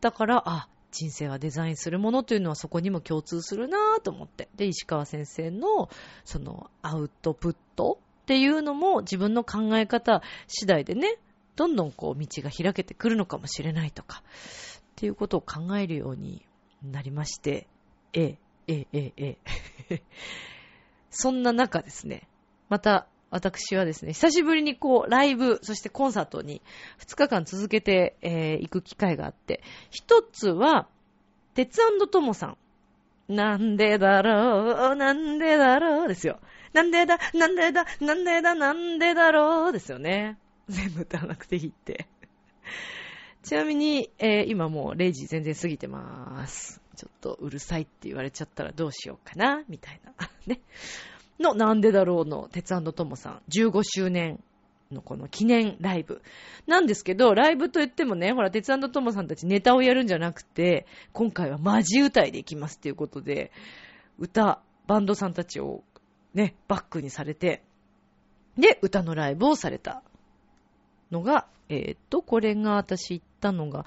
[0.00, 4.48] だから、あ、人生はデザインするものというのはそこにも共通するなぁと思って。
[4.56, 5.90] で、石川先生の、
[6.24, 11.16] その、アウトプットっていうのも自分の考え方次第でね、
[11.56, 16.44] どんどんこう道が開けてくるのかもしれないとか、っていうことを考えるように
[16.82, 17.66] なりまして、
[18.12, 19.36] ええ、ええ、え
[19.90, 20.02] え、
[21.10, 22.28] そんな中ですね、
[22.68, 26.62] また私はですね、久しぶりにこう、ライブ、そしてコンサートに
[26.98, 30.88] 2日間続けて、えー行く機会があって、一つは、
[31.54, 32.58] 鉄トモさん。
[33.28, 36.40] なんでだろう、なんでだろうですよ。
[36.72, 40.38] なんでだ、なんでだ、なんでだ、なんでだろうですよね。
[40.68, 42.06] 全部歌わなくていいって。
[43.42, 46.80] ちなみに、えー今もう0時全然過ぎてまーす。
[46.96, 50.12] ちょっとうるさいって言われちゃったらどうしようかな、みたいな。
[50.46, 50.60] ね。
[51.40, 53.42] の、なんでだろうの、鉄トモさん。
[53.50, 54.42] 15周年
[54.90, 56.22] のこの記念ライブ。
[56.66, 63.52] なんですけど、ライブと言ってもね、ほら、鉄トモさんたちネタをやるんじゃなくて、今回はマジ歌いでいきますっていうことで、
[64.18, 65.84] 歌、バンドさんたちを
[66.34, 67.62] ね、バックにされて、
[68.56, 70.02] で、歌のライブをされた
[71.10, 73.84] のが、えーっと、これが私行ったのが、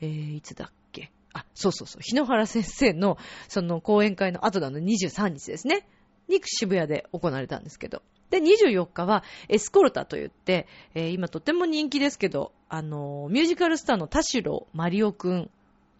[0.00, 1.10] えー、いつだっけ？
[1.32, 5.86] あ、そうそうそう、日野原先生の、その講演会の後なの23日ですね。
[6.28, 8.02] に渋谷で行われたんですけど。
[8.30, 15.50] で、24日はエスコルタと言って、えー今とても人気ですけど、あのーミュージカルスターの田代マリオくん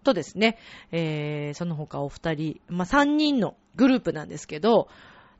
[0.02, 0.58] とですね、
[0.90, 4.88] えーその他お二人、まあ、3人のグループなんですけど、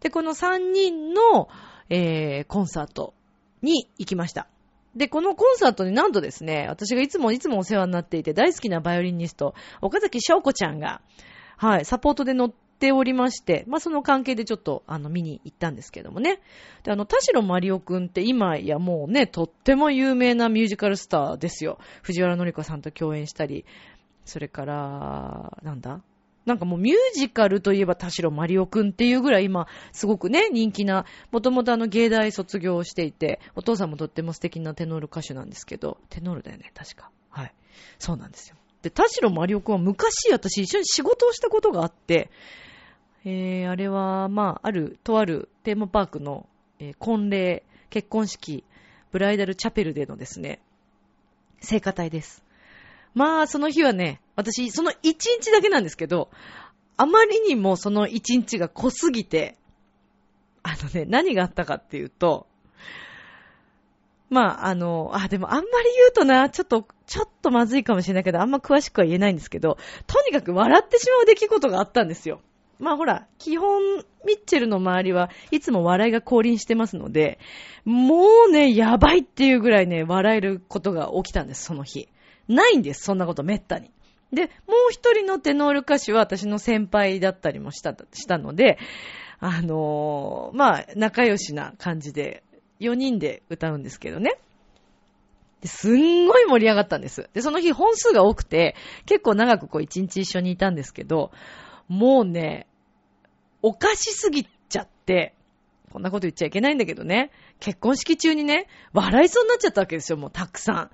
[0.01, 1.49] で、この3人の、
[1.89, 3.15] えーコンサート
[3.63, 4.47] に行きました。
[4.95, 11.01] で、このコンサートになんとですね、私がいつもいつもお世話になっていて大好きなバイオリニスト、岡崎翔子ちゃんが、
[11.57, 16.41] はい、サポートで乗っておりまして、まあ、その関係でちょっと、あの、見に行ったんですけどもね。
[16.83, 21.79] で、あの、田代マリオくんって今やもうね、とっても有名なミュージカルスターですよ。
[22.03, 23.65] 藤原紀子さんと共演したり、
[24.25, 26.03] それから、なんだ？
[26.47, 37.11] なんかもうミュージカルといえば田代マリオくんっていうぐらい今、すごくね、人気な、もともとあの芸大卒業していて、お父さんもとっても素敵なテノール歌手なんですけど、テノールだよね、確か。
[37.31, 37.55] はい。
[37.99, 38.57] そうなんですよ。
[38.83, 42.31] で、田代マリオくんは昔私一緒に仕事をしたことがあって、
[43.25, 46.47] えー、あれは、まあ、ある、とあるテーマパークの、
[46.79, 48.65] えー婚礼、結婚式、
[49.13, 50.61] ブライダルチャペルでのですね、
[51.61, 52.45] 聖歌隊です。
[53.15, 56.31] まあ、その日はね、私、その一日だけなんですけど、
[56.97, 59.57] あまりにもその一日が濃すぎて、
[60.63, 62.47] あのね、何があったかっていうと、
[64.29, 72.41] まあ、あの、あ、でもあんまり言うとな、ちょっと、ちょっとまずいかもしれないけど、あんま詳しくは言えないんですけど、とにかく笑ってしまう出来事があったんですよ。
[72.79, 77.39] まあほら、基本、ミッチェルの周りはいつも笑いが降臨してますので、
[77.85, 82.09] もうね、やばいっていうぐらいね、笑えることが起きたんです、その日。
[82.49, 83.91] ないんです、そんなことめったに。
[84.33, 88.79] で、もう一人のテノール歌手は私の先輩だったりもした、したので、
[89.41, 92.43] あのーまあ、仲良しな感じで、
[92.81, 94.39] 4人で歌うんですけどね。
[95.65, 97.31] すんごい盛り上がったんです。
[97.33, 98.75] で、その日本数が多くて、
[99.07, 101.31] 結構長くこう一日一緒にいたんですけど、
[101.89, 102.67] もうね、
[103.63, 105.35] おかしすぎちゃって、
[105.93, 110.91] こんなこと言っちゃいけないんだけどね、結婚式中にね、笑いそうになっちゃったわけですよ、もうたくさん。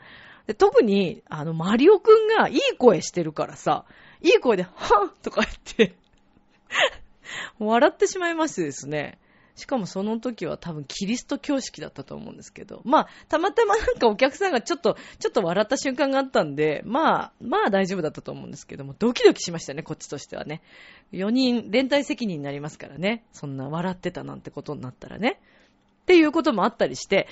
[0.47, 3.85] で特に、あの、マリオくんがいい声してるからさ、
[4.21, 4.71] いい声で、は
[5.07, 5.55] っとか言っ
[5.89, 5.97] て、
[7.59, 9.19] 笑ってしまいましてですね。
[9.61, 20.63] しかもその時は多分キリスト教式だったと思うんですけど、まあ、たまたまなんかお客さんがちょっと、ちょっと笑った瞬間があったんで、まあ、まあ大丈夫だったと思うんですけども、ドキドキしましたね、こっちとしてはね。
[21.13, 23.25] 4人、連帯責任になりますからね。
[23.33, 25.39] そんな笑ってたなんてことになったらね。
[26.03, 27.29] っていうこともあったりして、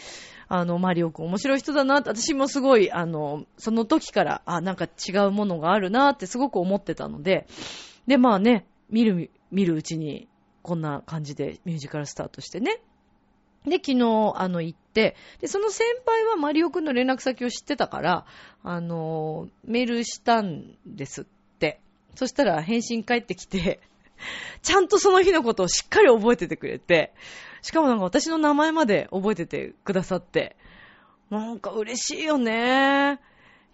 [0.49, 7.47] あの、マリオくん面白い人だなって、私もすごい、あの、その時から、あ、なんか違うものがあるなってすごく思ってたので、
[8.07, 10.29] で、まあね、見る、見るうちに、
[10.63, 12.81] こんな感じでミュージカルスタートしてね。
[13.65, 18.27] で、昨日、あの、行って、で、その先輩はマリオくんの連絡先を知ってたから、
[18.63, 21.25] あの、メールしたんですっ
[21.59, 21.81] て。
[22.15, 23.81] そしたら返信返ってきて、
[24.63, 27.13] ちゃんとその日のことをしっかり覚えててくれて、
[27.63, 30.57] しかもなんか私の名前まで覚えててくださって、
[31.31, 33.21] なんか嬉しいよね。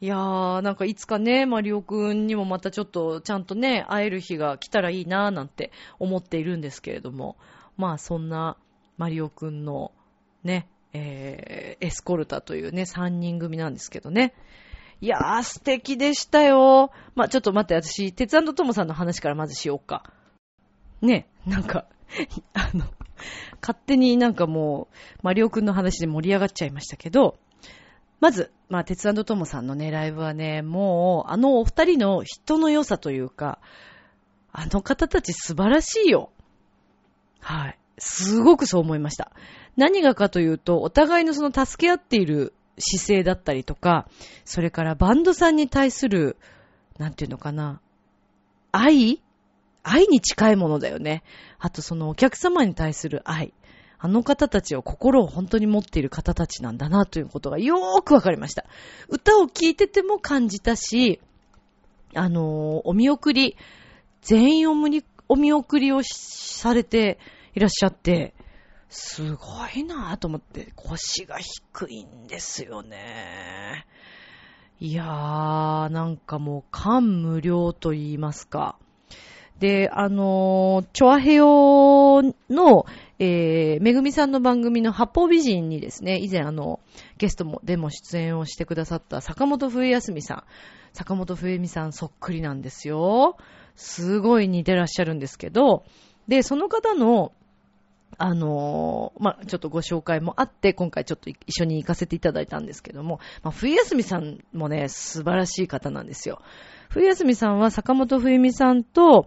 [0.05, 7.39] いやー、なんかいつかね、マリオくんにもまたちょっとちゃんとね、会える日が来たらいいなーなんて思っているんですけれども、
[7.79, 8.59] まあそんな
[8.99, 9.93] マリオくんの
[10.43, 14.35] ね、えー、エスコルタというね、3人組なんですけどね。
[15.01, 16.91] いやー、素敵でしたよ。
[17.15, 20.03] まあちょっと待って、私、鉄トモさんの話からまずしようか。
[21.01, 21.87] ね、なんか、
[22.53, 22.85] あの、
[23.63, 27.39] 勝手になんかもう、マリオくんの話で盛り上がっちゃいましたけど、
[28.21, 33.59] まず、まあ、鉄トモさんのね、ライブはね、もう、あのお二人の人の良さというか、
[34.53, 36.31] あの方たち素晴らしいよ。
[37.41, 37.79] はい。
[37.99, 39.33] すごくそう思いました。
[39.77, 44.09] 何がかというと、お互いのその助け合っている姿勢だったりとか、
[44.45, 46.37] それからバンドさんに対する、
[46.99, 47.81] なんていうのかな、
[48.73, 49.21] 愛？
[49.87, 51.23] 愛に近いものだよね。
[51.59, 53.53] あとそのお客様に対する愛。
[54.05, 58.67] あの方たちは心を本当に持っている方たちなんだなということがよーくわかりました。
[59.09, 61.23] 歌を聴いてても感じたし、
[62.15, 63.57] あのーお見送り、
[64.21, 67.19] 全員おむにお見送りをされて
[67.55, 68.35] いらっしゃって、
[68.91, 73.87] すごいなぁと思って、腰が低いんですよね。
[74.81, 78.77] いやー、なんかもう感無量と言いますか。
[79.59, 82.87] で、あのー、チョアヘヨの、
[83.19, 86.81] えー、めぐみさんの番組の八方美人にですね、以前あの、
[87.19, 90.45] ゲストも、でも出演をしてくださった坂本冬休みさん。
[90.93, 93.37] 坂本冬美さんそっくりなんですよ。
[93.77, 95.85] すごい似てらっしゃるんですけど、
[96.29, 97.33] で、その方の、
[98.17, 106.41] あのーまあ、ちょっとご紹介もあって、今回ちょっと一緒に行かせていただいたんですけども、まあ、冬休みさんもね、素晴らしい方なんですよ。
[106.95, 109.27] 冬休みさんは坂本冬美さんと、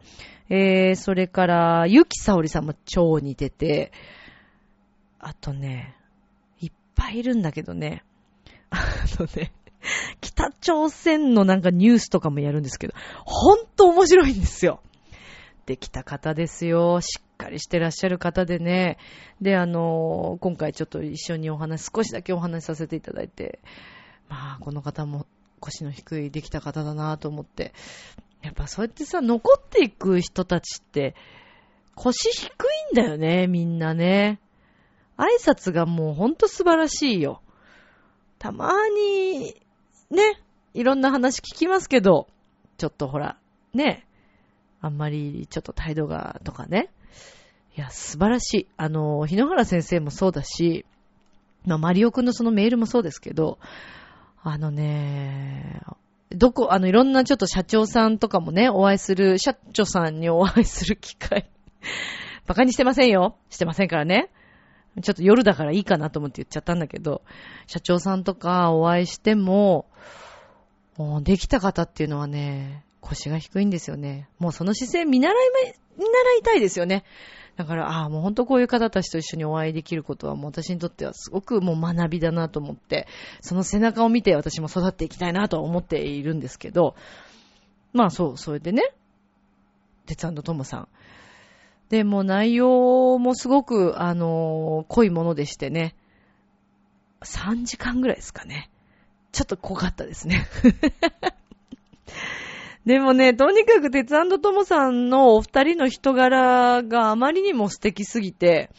[0.50, 3.92] えー、それから、ゆきさおりさんも超似てて、
[5.20, 5.94] あとね、
[6.62, 8.06] いっぱいいるんだけどね、
[8.70, 8.78] あ
[9.20, 9.52] のね、
[10.22, 12.94] 北朝鮮のなんかニュースとかもやるんですけど、
[13.26, 14.80] ほんと面白いんですよ。
[15.66, 17.02] できた方ですよ。
[17.02, 18.98] しっかりしてらっしゃる方でね。
[19.42, 23.60] で、あの今回ちょっと一緒にお話、少しだけお話しさせていただいて、
[24.30, 25.26] まあ、この方も
[25.60, 27.74] 腰の低いできた方だなと思って。
[28.42, 31.16] やっぱそうやってさ、残っていく人たちって、
[31.96, 32.50] 腰低
[32.92, 34.40] いんだよね、みんなね。
[35.18, 37.42] 挨拶がもうほんと素晴らしいよ。
[38.38, 39.56] たまに、
[40.12, 40.40] ね、
[40.74, 42.28] いろんな話聞きますけど、
[42.78, 43.38] ちょっとほら、
[43.74, 44.06] ね、
[44.80, 46.90] あんまりちょっと態度がとかね。
[47.76, 48.68] いや、素晴らしい。
[48.78, 50.86] あの、日野原先生もそうだし、
[51.66, 53.60] まあ、マリオくんのそのメールもそうですけど、
[54.50, 55.82] あのね、
[56.30, 61.50] どこ、あの、いろんなちょっと社長さんとかもね、お会いする、社長さんにお会いする機会。
[62.46, 63.36] バカにしてませんよ。
[63.50, 64.30] してませんからね。
[65.02, 67.22] ちょっと夜だからいいかなと思って言っちゃったんだけど、
[67.68, 69.86] 社長さんとかお会いしても、
[70.98, 74.30] もうできた方っていうのはね、腰が低いんですよね。
[74.40, 75.36] もうその姿勢見習い、
[75.98, 77.04] 見習いたいですよね。
[77.56, 83.08] だから、ああ、もう本当こういう方たちと一緒にお会いできることはもう私にとってはすごくもう学びだなと思って、
[83.42, 86.96] その背中を見て私も育っていきたいなと思っているんですけど、
[87.94, 88.84] まあそう、それでね、
[90.06, 90.88] 鉄トモさん。
[91.90, 95.96] で、も内容もすごく、あの、濃いものでしてね、
[97.22, 98.70] 3時間ぐらいですかね。
[99.32, 100.48] ちょっと濃かったですね。
[102.88, 108.70] でもね、とにかく鉄トモさんのお二人の人柄があまりにも素敵すぎて、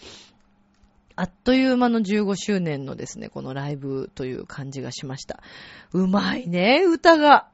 [1.14, 5.42] あっという間の15周年のですね、このライブという感じがしました。
[5.92, 7.48] うまいね、歌が。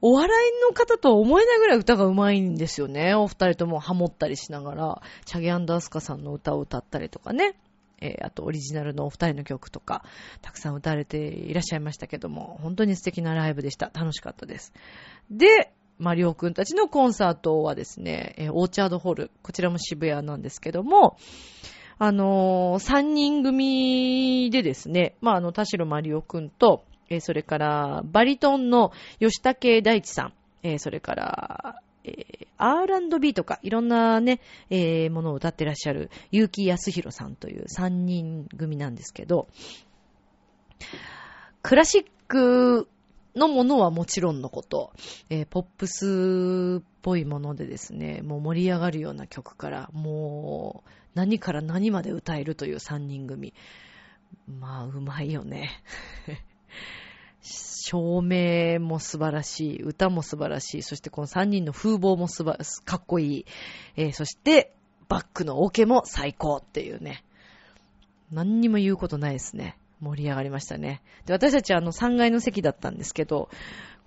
[0.00, 3.16] お笑いの方とは思えないぐらい歌がうまいんですよね。
[3.16, 7.56] お二人ともハモったりしながら、チャゲアンダースカさんの歌を歌ったりとかね。
[8.00, 10.04] えー、あとオリジナルのお二人の曲とか、
[10.42, 13.90] たくさん歌われていらっしゃいましたけども、本当に素敵なライブでした。
[13.94, 14.72] 楽しかったです。
[15.30, 21.16] で、マリオくんたちのコンサートはですね、えー、オーチャードホール、こちらも渋谷なんですけども、
[21.98, 30.32] あのー、三人組でですね、まあ、あの、田代マリオくんと、えー、それから、バリトンの吉武大地さん、
[30.62, 34.40] えー、それから、えー、R&B とか、いろんなね、
[34.70, 39.48] えー、ものを歌ってらっしゃる、結城康弘さんという三人組なんですけど、
[41.62, 42.88] クラシック
[43.34, 44.92] のものはもちろんのこと、
[45.30, 53.54] えー、ポップスっぽいものでですね、もう盛り上がるような曲から、もう何から何まで歌えるという三人組。
[54.46, 55.70] まあ、うまいよね。
[57.86, 63.46] 照明も素晴らしい、歌も素晴らしい、そしてこの3人の風貌もすば、かっこいい、
[63.96, 64.72] えー、そして
[65.08, 67.24] バックのオケも最高っていうね。
[68.32, 69.76] 何にも言うことないですね。
[70.00, 71.02] 盛り上がりましたね。
[71.26, 73.50] で、私たちはあの3階の席だったんですけど、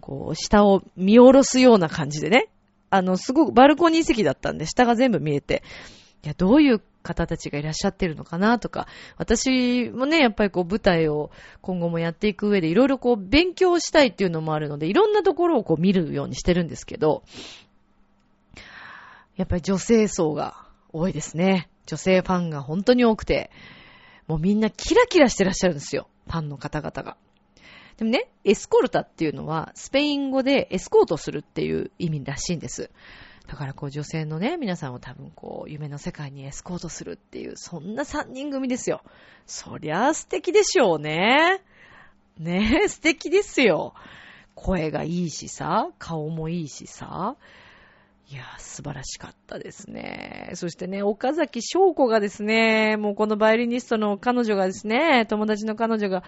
[0.01, 2.49] こう、下を見下ろすような感じでね。
[2.89, 5.61] あの、すごくバルコニー席だったんで、下が全部見えて、
[6.23, 8.87] いや、どういう方たちがいらっしゃってるのかなとか、
[9.17, 11.31] 私もね、やっぱりこう舞台を
[11.61, 17.23] 今後もやっていく上でいろいろこう勉強したいっていうのもあるので、いろんなところをこう見るようにしてるんですけど、
[19.37, 20.55] やっぱり女性層が
[20.91, 21.69] 多いですね。
[21.85, 23.49] 女性ファンが本当に多くて、
[24.27, 26.09] もうみんなキラキラしてらっしゃるんですよ。
[26.27, 27.17] ファンの方々が。
[27.97, 32.91] でもね、エスコルタっていうのは、スペイン語でエスコートするっていう意味らしいんです。
[33.47, 39.01] だからこう女性のね、皆さんを多分こう夢の世界にエスコートするっていう、そんな三人組ですよ。
[39.45, 41.61] そりゃ素敵でしょうね。
[42.37, 43.93] ねえ、素敵ですよ。
[44.53, 47.37] 声がいいしさ、顔もいいしさ。
[48.29, 50.51] いや素晴らしかったですね。
[50.55, 56.23] そしてね、岡崎翔子がですね、もうこのバイオリニストの彼女がですね、友達の彼女が、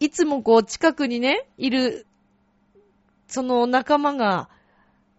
[0.00, 2.06] いつもこう近くにね、いる、
[3.26, 4.50] その仲間が、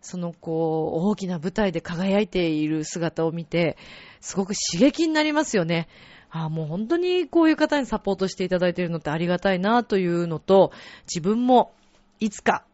[0.05, 3.75] そのこう、大きな舞台で輝いている姿を見て、
[4.21, 5.87] すごく刺激になりますよね。
[6.29, 10.71] ああ、もう本当にこういう方にサポートしていただいているのってありがたいなというのと、
[11.07, 11.73] 自分も
[12.19, 12.65] いつか、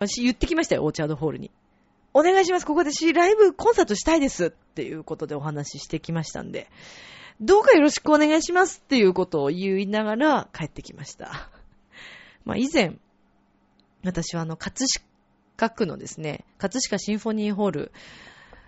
[0.00, 1.52] 私言ってきましたよ、オーチャードホールに。
[2.12, 6.68] お願いします、ここで私ライブコンサートしたいですっていうことでお話ししてきましたんで、
[7.40, 11.50] どうかよろしくお願いしますっていうことを言いながら帰ってきました。
[12.44, 12.96] まあ以前、
[14.04, 14.86] 私はあの、葛
[15.58, 17.92] 各区のですね、葛飾シンフォニーホール、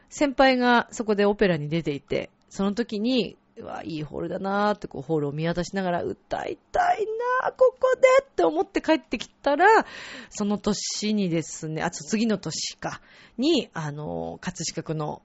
[0.09, 7.07] 先輩がそこでオペラに出ていて、その時に、うわ、いいホールだなーってこうホールを見渡しながら歌いたい
[7.43, 9.87] なー、ここでって思って帰ってきたら、
[10.31, 13.01] その年にですね、あ、次の年か、
[13.39, 15.23] に、あの、葛飾区の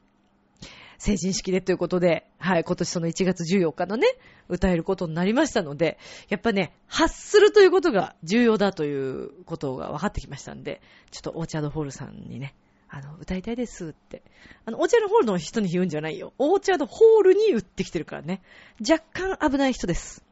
[0.98, 4.08] 成人式でということで、はい、今年その1月14日のね、
[4.48, 5.98] 歌えることになりましたので、
[6.30, 10.82] やっぱね、発するということが重要だということが分かってきましたんで、
[11.12, 12.56] ちょっとオーチャードホールさんにね、
[12.90, 14.22] あの、歌いたいですって。
[14.66, 16.34] あの、オーチャードホールの人に言うんじゃないよ。
[16.38, 18.42] オーチャードホールに売ってきてるからね。
[18.80, 20.24] 若干危ない人です。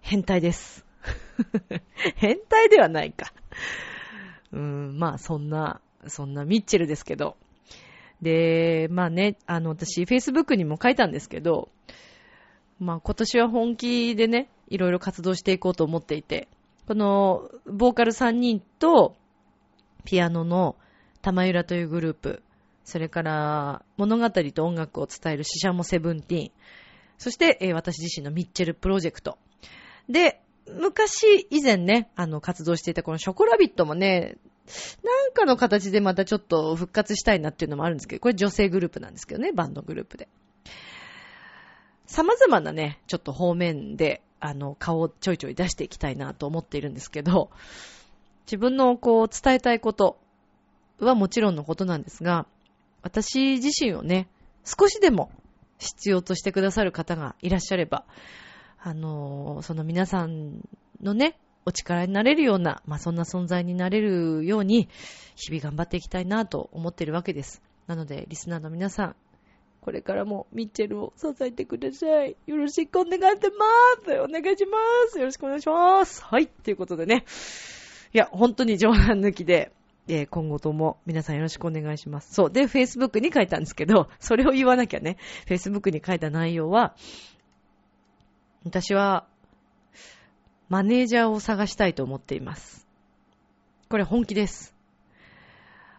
[0.00, 0.84] 変態です。
[2.16, 3.32] 変態ではないか。
[4.52, 7.36] うーん、まあそんな、そんなミッチェルですけど、
[8.22, 11.70] で、まあね、あの、私、Facebook にも書いたんですけど、
[12.78, 16.48] まあ今年は本気でね、いろいろ活動していこうと思っていて、
[16.86, 19.16] この、ボーカル3人と、
[20.04, 20.76] ピアノの
[21.22, 22.42] 玉浦というグループ、
[22.84, 26.50] それから物語と音楽を伝える死者もセブンティーン、
[27.18, 29.38] そして、えー、私自身のミッチェルプロジェクト。
[30.08, 34.36] で、昔、以前ね、あの、活動していたこのショコラビットもね、
[35.02, 40.28] なんかの形でまたちょっと復活したいなっていうのもあるんですけど、これ女性グループなんですけどね、バンドグループで。
[42.06, 47.50] 様々なね、ちょっと方面で、あの、顔をちょいちょい出していきたいなと思っているんですけど、
[48.46, 50.18] 自分のこう、伝えたいこと
[50.98, 52.46] はもちろんのことなんですが、
[53.02, 54.28] 私自身をね、
[54.64, 55.30] 少しでも
[55.78, 58.04] 必要としてくださる方がいらっしゃれば、
[58.78, 60.66] あの、その皆さん
[61.02, 64.88] のね、お力になれるような、まあ、そんな存在になれるように、
[65.36, 67.62] 日々頑張っていきたいなと思っているわけです。
[67.86, 69.16] なので、リスナーの皆さん、
[69.80, 72.36] これからもミッチェルを支えてください。
[72.46, 74.20] よろしくお願いします。
[74.20, 74.78] お願いしま
[75.10, 75.18] す。
[75.18, 76.22] よろしくお願いします。
[76.22, 76.46] はい。
[76.48, 77.24] ということでね。
[78.12, 79.72] いや、本当に冗談抜きで、
[80.08, 82.34] えー、今後とも皆さんよろしくお願いします。
[82.34, 82.50] そう。
[82.50, 85.16] で、Facebook に書いたんですけど、それを言わなきゃね。
[85.46, 86.94] Facebook に書いた内容は、
[88.64, 89.26] 私は、
[90.70, 92.86] マネージャーを探したいと思っています。
[93.88, 94.72] これ本気です。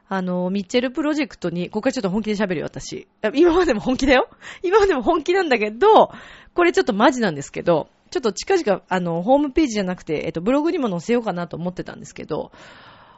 [0.08, 3.06] あの、ミッチェルプロジェクトに、ここからちょっと本気で喋るよ、私。
[3.34, 4.30] 今までも本気だよ
[4.64, 6.12] 今までも本気なんだけど、
[6.54, 12.54] これちょっとマジなんですけど、ちょっと近々、あの、ホームページじゃなくて、えっと、ブログにも載せようかなと思ってたんですけど、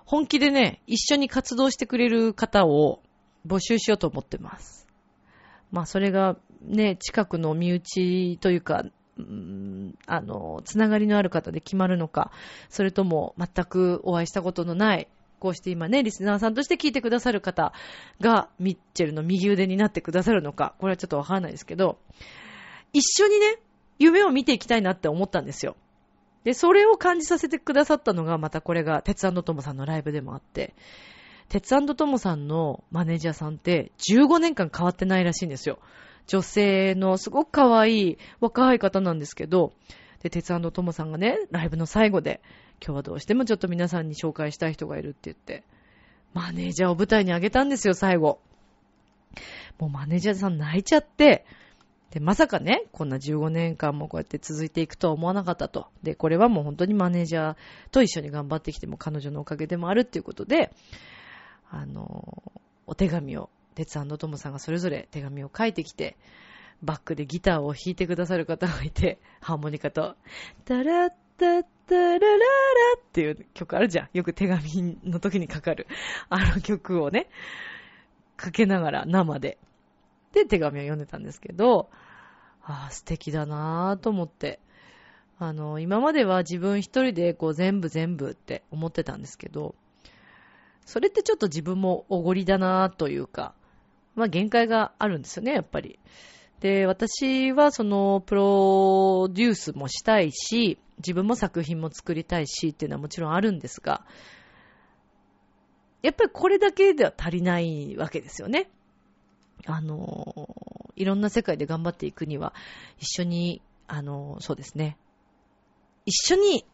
[0.06, 3.00] 本気でね、一緒に活動してくれる方を
[3.46, 4.88] 募集しようと思ってます。
[5.72, 8.86] まあ、それがね、近くの身内というか、
[10.08, 12.32] あの、つながりのある方で決まるのか、
[12.70, 15.08] それとも全くお会いしたことのない
[15.44, 17.74] こうして今ね、リスナーさんとして聞いてくださる方
[18.22, 21.98] が、ミッチェルの右腕になってくださるのか、これはちょっとわからないですけど、
[22.94, 23.60] 一緒にね、
[24.00, 25.76] 夢を見ていきたいなって思ったんですよ。
[26.46, 30.74] で、それを感じさせてくださったのが、またこれが、鉄トモさんのライブでもあって、
[31.50, 35.80] 鉄トモさんのマネージャーさんって15年間変わってないらしいんですよ。
[36.28, 39.74] 女性のすごく可愛い若い方なんですけど、
[40.22, 42.42] で、鉄トモさんがね、ライブの最後で、
[42.84, 45.64] 今日はどうしてもちょっと皆さんに紹介したい人がいるって言って、
[46.34, 48.40] マネージャーを舞台にあげたんですよ、最後。
[49.80, 51.46] もうマネージャーさん泣いちゃって、
[52.12, 55.88] で、まさかね、こんな15年間もこうやって続いていくとは思わなかったと。
[56.04, 57.56] で、これはもう本当にマネージャー
[57.92, 60.72] と一緒に頑張ってきても彼女のおかげでもあるっていうことで、
[61.72, 62.54] あの、
[62.86, 66.18] お手紙を、鉄トモさんがそれぞれ手紙を書いてきて、
[66.82, 70.16] バックでギターを弾いてくださる方がいて、ハーモニカと、
[70.66, 72.38] タラッタッタラララ
[72.98, 74.10] っていう曲あるじゃん。
[74.14, 75.88] よく手紙の時にかかる。
[76.30, 77.30] あの曲をね、
[78.38, 79.58] かけながら生で。
[80.34, 81.90] で、手紙を読んでたんですけど、
[82.64, 84.60] ああ、素敵だなぁと思って。
[85.38, 89.76] あの、今までは自分一人でこう全部全部って思ってたんですけど、
[90.86, 93.54] それってちょっと自分もおごりだなぁというか、
[94.16, 96.00] まあ限界があるんですよね、やっぱり。
[96.60, 104.06] で、私はそのプロデュースもしたいし、自分も作品も作りたいしっていうのはもちろんあるんですが、
[106.02, 108.70] やっぱりこれだけでは足りないわけですよね。
[109.66, 110.50] あの、
[110.96, 112.54] いろんな世界で頑張っていくには、
[113.00, 114.98] 一緒に、あの、そうですね。
[116.06, 116.66] 一緒に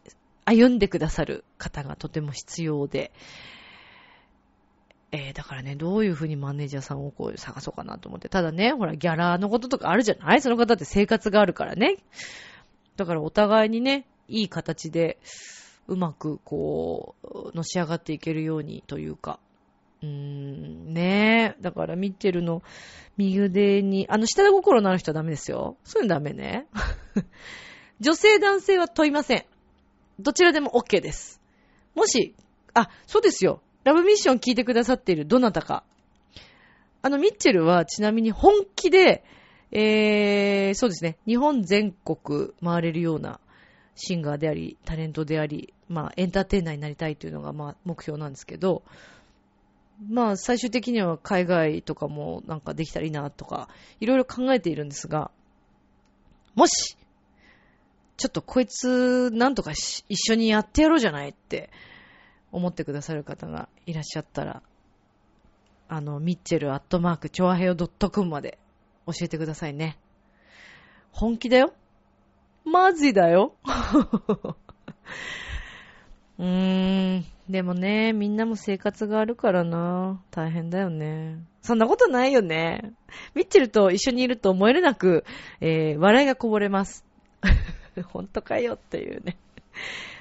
[0.44, 3.12] 歩んでくださる方がとても必要で、
[5.12, 8.28] えー、だからね、どういうふうにマネージャーさんをこう探そうかなと思って。
[8.28, 10.40] ただね、ほら、ギャラのこととかあるじゃない？
[10.40, 11.96] その方って生活があるからね。
[12.96, 15.18] だからお互いにね、いい形で、
[15.88, 19.40] うまくこう、のし上がっていけるようにというか。
[20.02, 21.62] うーん、ねえ。
[21.62, 22.62] だからミッチェルの
[23.16, 25.76] 右腕に、あの、下心のある人はダメですよ。
[25.82, 26.66] そういうのダメね。
[27.98, 29.44] 女性男性は問いません。
[30.20, 31.40] どちらでも OK です。
[31.96, 32.34] もし、
[32.72, 33.60] あ、そうですよ。
[33.84, 35.84] ラブミッション聞いてくださっているどなたか。
[37.02, 39.24] あの、ミッチェルはちなみに本気で、
[39.72, 43.40] えー、そうですね、日本全国回れるような
[43.94, 48.82] シンガーであり、タレントであり、まあ、エンターテイナーになりたいというのが、まあ、目標なんですけど、
[50.08, 53.68] まあ、最終的には海外とかもなんかできたらいいなとか、
[54.00, 55.30] いろいろ考えているんですが、
[56.54, 56.96] もし、
[58.16, 61.70] ちょっとこいつ、なんとか一緒にやってやろうじゃないって、
[62.52, 64.62] 思ってくださる方がいらっしゃったら、
[65.88, 68.58] あの、ミッチェルアットマーク、チョアヘヨドットコムまで
[69.06, 69.98] 教えてくださいね。
[71.10, 71.72] 本気だよ
[72.64, 73.56] マジだよ
[76.38, 77.24] うーん。
[77.48, 80.22] でもね、みんなも生活があるからな。
[80.30, 81.44] 大変だよね。
[81.62, 82.94] そんなことないよね。
[83.34, 85.24] ミッチェルと一緒にいると思えるなく、
[85.60, 87.04] えー、笑いがこぼれます。
[88.06, 89.36] 本当かよっていうね。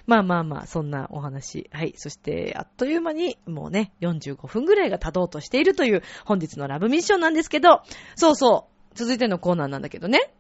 [0.10, 1.70] まあまあまあ、そんなお話。
[1.72, 1.94] はい。
[1.96, 7.84] そして、あっという間に、もうね、45分ぐらいが経とうとしているという本日のラブミッションなんですけど、
[8.16, 8.96] そうそう。
[8.96, 10.34] 続いてのコーナーなんだけどね。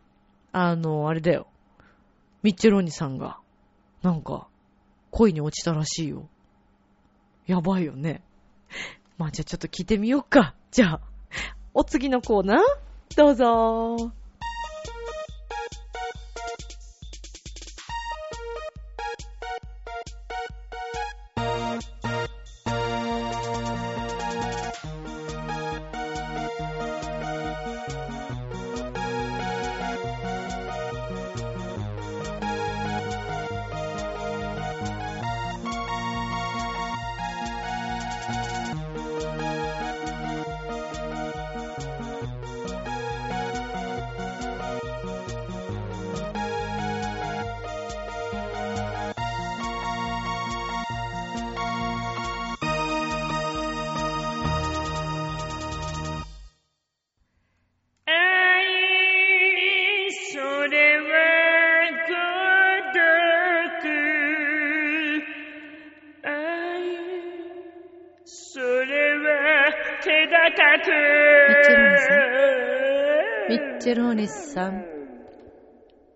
[0.53, 1.45] あの、あれだよ。
[2.41, 3.37] ミッチェローニさんが、
[4.01, 4.47] なんか、
[5.11, 6.27] 恋に落ちたらしいよ。
[7.45, 8.23] やばいよね。
[9.19, 10.55] まあじゃあちょっと聞いてみようか。
[10.71, 11.01] じゃあ、
[11.75, 12.59] お次のコーナー、
[13.15, 13.97] どうぞ。
[13.99, 14.18] あ
[73.89, 74.85] チェローニさん。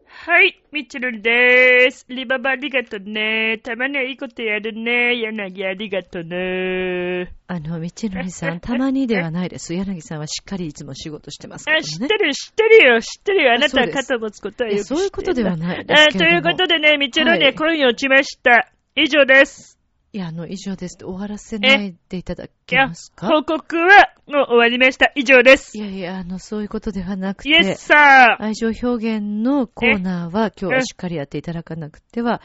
[0.05, 2.05] はい、ミッチェルです。
[2.07, 3.57] リババありがとね。
[3.63, 5.19] たまにはいいことやるね。
[5.19, 7.34] 柳ありがとね。
[7.47, 9.74] あの、ミッチェローニさん、たまにではないです。
[9.74, 11.84] 柳さんはしっかりいつも仕事してますからあ、ね。
[11.84, 13.53] 知ってる、知ってるよ、知ってるよ。
[13.53, 18.71] あなたは肩を持つことはよく知ってるそういうことではないですあけれどもということでね、ミッチェルね、はい恋に落ちました。
[18.95, 19.80] 以上です。
[20.13, 23.30] いや、あの、以上です終わらせないでいただけます、か？
[23.30, 25.11] 報告はもう終わりました。
[25.15, 25.82] 以上ですい。
[25.82, 28.43] やいや、あの、そういうことではなくイエスて、さー。
[28.43, 32.41] 愛情表現のコーナーは今日はしっかりやっていただかなくては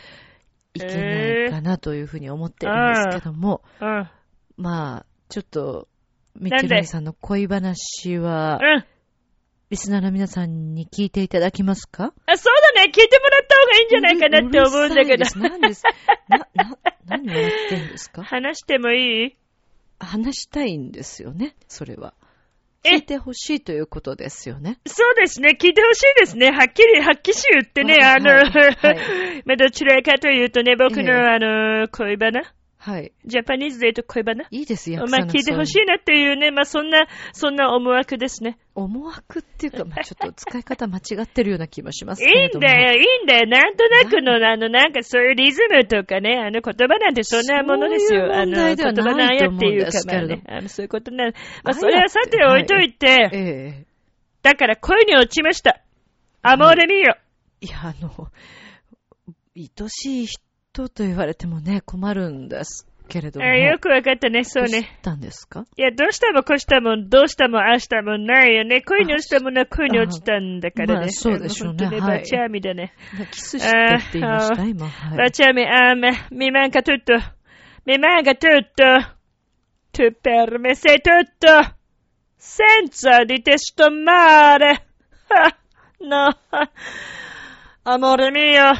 [0.74, 4.10] いけないかなというふうに思ってるんですけども、うん。
[4.56, 5.88] まあ、ちょっと、
[6.34, 8.84] ミッチェルニさんの恋話は、うん。
[9.70, 12.14] リスナーの皆さんに聞いていただけますか？
[12.26, 12.90] あ、そうだね。
[12.90, 15.82] 聞いてもらった方がいいんじゃないかなって思うんだけど何です
[16.26, 18.22] な、な、何をやってんですか？
[18.22, 19.36] 話してもいい？
[19.98, 22.14] 話したいんですよね、それは。
[22.84, 22.96] え？
[22.96, 24.78] 聞いてほしいということですよね。
[24.86, 25.56] そうですね。
[25.60, 26.50] 聞いてほしいですね。
[26.52, 27.94] はっきり、はっきし言ってね。
[27.94, 32.42] はいあの、はいはい まあ、どちらかというとね、僕の、ええあの、恋バナ？
[32.80, 33.12] はい。
[33.24, 38.56] ジャパニーズで言うと恋バナいいですよ、まあ、聞いてほしいなっていうね、まあ、そんな、そんな思惑ですね。
[38.76, 42.66] 思惑っていうか、まあ、ちょっと使い方間違ってるような気もしますいけれども。
[42.66, 43.46] いんだよ、いいんだよ。
[43.48, 48.32] なんとなくの、あの、なんかそういうリズムとかね、あの言葉なんてそんなものですよ。
[48.32, 51.32] あの、言葉なんやっていうかまあね、あの、そういうことな、ま
[51.64, 53.88] あ、あそれはさて置いといて、ええ
[54.40, 55.82] だから恋に落ちました。
[56.42, 57.16] アモーレミーヨ。
[57.60, 58.28] いや、あの、
[59.56, 63.46] 愛しい人と言われてもね、困るんですけれども。
[63.46, 64.98] あよくわかったね、そうどうしね。
[65.02, 65.64] たんですか？
[65.76, 68.82] いや、どうしたもこうしたもん、どうしたもああしたもんないよね。
[68.82, 71.00] 恋に落ちたものは恋に落ちたんだからね。
[71.00, 72.92] まあそうでしょうね本当バチャーミだね。
[73.32, 74.86] キスしてって言いました、今。
[74.88, 75.30] はい。
[75.30, 77.14] Baciami a me, mi manca tutto,
[77.86, 78.84] mi manca tutto,
[79.90, 81.76] tu per me sei tutto,
[82.36, 84.84] senza di te sto male.
[85.30, 85.54] Ah,
[86.00, 86.28] no,
[87.84, 88.72] amore mio,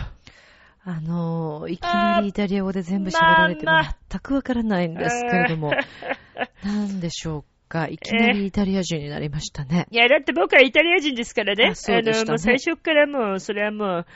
[0.89, 3.73] あのー、いきなりイタリア語で全部喋られても
[4.11, 5.73] 全くわからないんですけれども、
[6.65, 9.87] なんでしょうか、いきなりイタリア人になりましたね。
[9.91, 11.73] いや、だって僕はイタリア人ですからね。
[11.73, 14.07] あそうでしたねの、もう最初からもう、それはもう、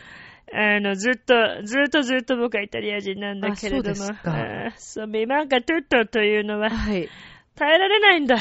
[0.55, 3.93] あの、ずっと、ずっとずっと僕はイタリア人なんだけれども。
[3.93, 7.07] あそうですかあそう、みまんかトゥットというのは、はい。
[7.55, 8.39] 耐えられないんだ。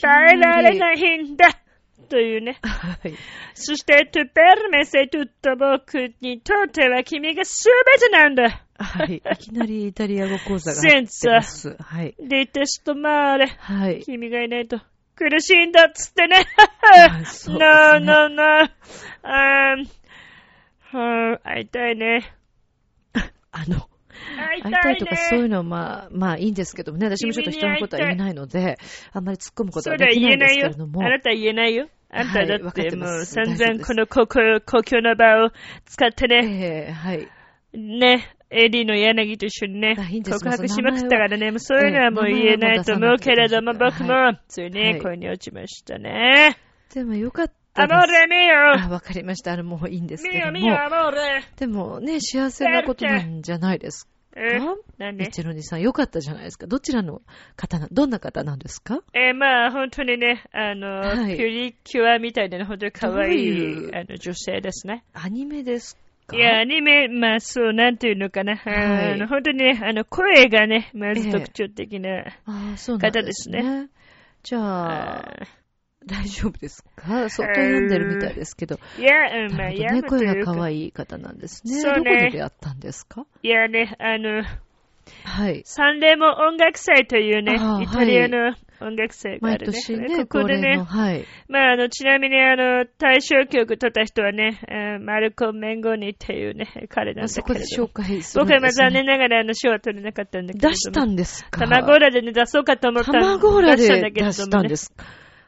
[0.00, 0.78] 耐えられい。
[0.78, 1.48] ないんだ。
[2.04, 2.58] というね。
[2.62, 3.14] はい。
[3.54, 8.62] そして、トゥペルメセトゥット僕にとっては君がすべてなんだ。
[8.78, 9.16] はい。
[9.24, 11.76] いきなりイタリア語講座が入ってます。
[11.80, 12.14] はい。
[12.18, 13.46] デテストマーレ。
[13.46, 14.02] はい。
[14.02, 14.80] 君がいないと
[15.16, 16.36] 苦しいんだっつってね。
[16.36, 18.42] はい そうですね no, no, no.
[19.22, 19.88] あー
[20.96, 22.34] はあ会いたいね。
[23.50, 23.88] あの、
[24.36, 28.78] 会いたいとかそういうのはまあ、まあいいんですけどもね、私もちょっと人のことは言えないので、
[29.12, 30.72] あんまり突っ込むことははできないんで言えないよ。
[30.72, 31.04] すけれども。
[31.04, 31.88] あ、なた言えないよ。
[32.10, 35.50] あんただってもう散々この公共公共の場を
[35.86, 37.28] 使ってね、ええはい。
[37.72, 45.02] ね、エディの柳と一緒にね告白しまくったからね、もうそういうのはもうええ言えないと思うけれども、僕もついはね、い。
[45.02, 46.56] 恋に落ちましたね。
[46.94, 47.86] でもよかったア。
[47.86, 49.52] モーレミあ、ヨわかりました。
[49.52, 50.52] あの、もういいんですけども。
[50.52, 55.24] ミヨアモーレでもね、幸せなことなんじゃないですえかなんで？
[55.24, 56.66] ミッチェロニさん、よかったじゃないですか。
[56.66, 57.22] どちらの
[57.56, 59.00] 方な、どんな方なんですか？
[59.12, 65.04] えーまあ、本当にね、あの、はいピュリキュアみたいなね、本当に可愛いどうあの女性ですね。
[65.12, 65.96] アニメです
[66.26, 66.36] か？
[66.36, 68.56] いや、アニメ、まあ、そう、なんていうのかな。
[68.56, 72.24] はいあの本当にね、あの、声がね、まずええ特徴的な。
[72.46, 73.88] ああ、そうなんで方ですすね。
[74.42, 75.46] じゃあ、あ
[76.06, 77.28] 大丈夫ですか？
[77.28, 78.78] 相当病んでるみたいですけど。
[78.98, 80.52] いや、うん、まあ、やむというか。
[80.52, 81.80] 声が可愛い方なんですね。
[81.80, 83.26] そうねどこで出会ったんですか？
[83.42, 84.42] いやね、あの、
[85.24, 85.62] はい。
[85.64, 89.72] サンレモ音楽祭というねイタリアの音楽祭があ毎るね。
[89.72, 91.24] 年ね、ここでねはい。
[91.48, 97.92] まあ、あの、ちなみに、あの、大賞曲取った人はね、えーマルコ・メンゴニっていうね、彼なんだそけれどこで紹。
[97.92, 98.70] 介するん僕は。
[98.72, 100.72] 残念ながら、あの、賞は取れなかったんだけれども。
[100.72, 101.60] 出したんですか？
[101.66, 105.04] 卵浦でね、出そうかと思ったんでだけれどもね出したんですか？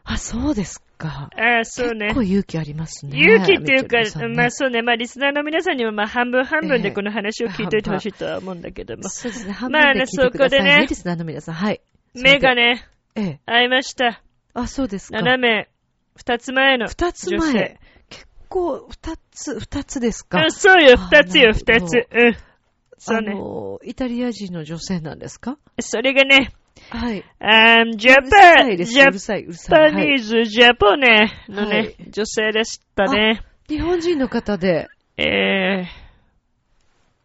[0.09, 1.29] あ、そうですか。
[1.37, 2.15] ああ、そうね結。
[2.15, 3.19] 構勇気ありますね。
[3.19, 9.03] 勇気っていうかねまあそうね、まあリスナーの皆さんにもまあ半分半分ええでこの話を聞いといてほしいとは思うんだけども。
[9.09, 9.53] そうですね。
[9.53, 10.67] 半分で聞いてくださいね。
[10.67, 11.55] そこでねリスナーの皆さん。
[11.57, 11.81] はい。
[12.15, 13.41] 目がね、ええ。
[13.47, 14.23] 合いました。
[14.55, 15.19] あ、そうですか。
[15.19, 15.69] 斜め、
[16.17, 16.87] 二つ前の。
[16.89, 17.79] 二つ前。
[18.09, 22.07] 結構、二つ、二つですかうん、そうよ、あ二つよ、二つ。
[22.11, 22.37] うん。
[22.97, 23.35] そうあね。
[23.35, 25.59] の、イタリア人の女性なんですか？
[25.81, 26.53] それがね、
[26.91, 27.25] はい。
[27.41, 28.93] あージャパン、いです。
[28.93, 29.05] ジャ。
[29.71, 30.19] パニはい。
[30.19, 33.43] ーズ、ジャポネのね、はい女性でしたね。
[33.69, 35.85] 日本人の方で、え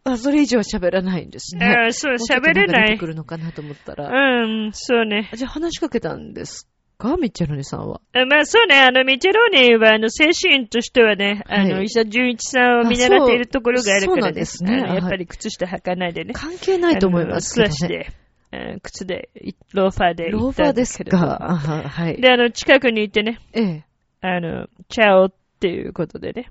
[0.04, 1.66] あ、それ以上は喋らないんですー、ね。
[1.66, 3.06] あーそう、喋れない出てく。
[3.06, 4.08] るのかなと思ったら。
[4.08, 5.30] うん、そうね。
[5.34, 6.66] じゃあ話しかけたんです
[6.98, 7.16] か？
[7.16, 8.00] ミッチェルニさんは。
[8.14, 16.32] あまあそうね、あの、ミチェローニは、あの、精神としてはね、あの、はい医者純一さんを見習っているところがあるからあそうそうですねあのやっはいぱり靴下履かないでね。
[16.34, 18.08] 関係ないと思いますけどね。
[18.52, 21.50] あの素足で、うん靴で、いローファーでロ行ったんーファーですか？
[21.50, 22.20] あははい。
[22.20, 23.84] で、あの、近くにいてね、ええ。
[24.20, 26.50] あの、チャオっていうことでね、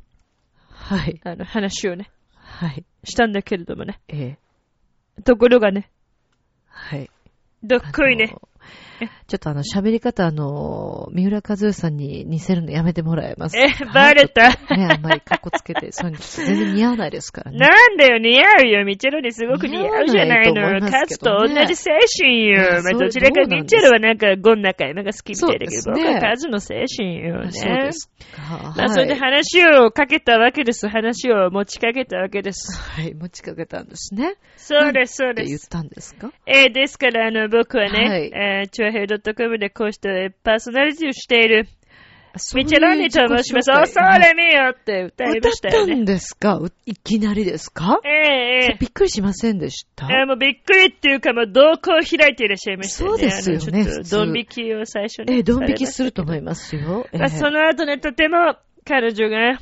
[0.70, 1.22] はい。
[1.24, 2.84] あの、話をね、はい。
[3.04, 4.00] したんだけれどもね。
[4.08, 4.38] え
[5.18, 5.22] え。
[5.24, 5.90] ところがね、
[6.68, 7.10] はい。
[7.64, 8.36] どっこいね。
[9.28, 13.64] ちょっとあの、喋り方、あの、三浦和代さんに似せるのやめてもらえますか？
[13.64, 14.50] え、バレた。
[14.50, 17.58] ね、あんまり格好つけて、そういうの全然似合わないですからね。
[17.58, 18.86] なんだよ、似合うよ。
[18.86, 20.74] ミチェロにすごく似合うじゃないの。
[20.76, 21.92] いいまカツと同じ精
[22.22, 22.82] 神よ。
[22.84, 27.52] まあ、どちらかミチェルはなんかゴンな会のが好きみたいだけど、僕はカズの精神よね。
[27.52, 28.74] そうですか。
[28.78, 29.20] まあ、それではい。
[29.22, 30.88] 話をかけたわけです。
[30.88, 32.78] 話を持ちかけたわけです。
[32.80, 34.36] はい、持ちかけたんですね。
[34.58, 35.70] そうです、そうってです。
[35.72, 36.32] 言ったんですか？
[36.46, 38.32] えーですから、あの、僕はね、はいえー、
[38.72, 41.68] チュアヘイ .com でこうしてパーソナリティをしている、
[42.56, 43.72] ミチェロニと申します。
[43.72, 46.06] お、それみよって歌いましたよね歌ったん。
[46.06, 46.56] ですか？
[46.58, 48.00] ういきなりですか？
[48.06, 50.08] ええええびっくりしませんでした？
[50.08, 53.18] えーもうびっくりっていうか、もう瞳孔を開いていらっしゃいましたよね。
[53.18, 55.34] そうですよねドン引きを最初に。
[55.34, 57.06] ええ、ドン引きすると思いいますよ。
[57.12, 59.58] ええまあ、その後ね、とても彼女が、はい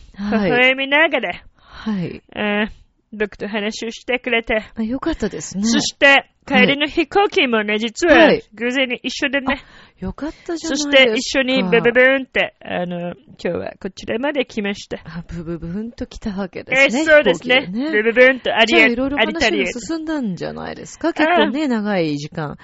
[0.45, 2.21] 微笑みながら、はい。
[2.35, 2.78] えー
[3.11, 5.63] 僕と話をしてくれて、あよかったですね。
[5.65, 9.63] そして、帰りの飛行機もね、実ははい、偶然に一緒でね、
[9.99, 11.09] よかったじゃないそですか。
[11.09, 14.97] して一緒にブブブーンって、あの、今日はこちらまで来ました。
[15.05, 17.03] あ、ブブブーンと来たわけでえーすね。
[17.05, 17.61] そうですね。
[17.61, 19.81] 飛行機でブブブーンとあいろいろアリタリエ話が。
[19.81, 21.13] 進んだんじゃないですか？
[21.13, 22.57] 結構ね、長い時間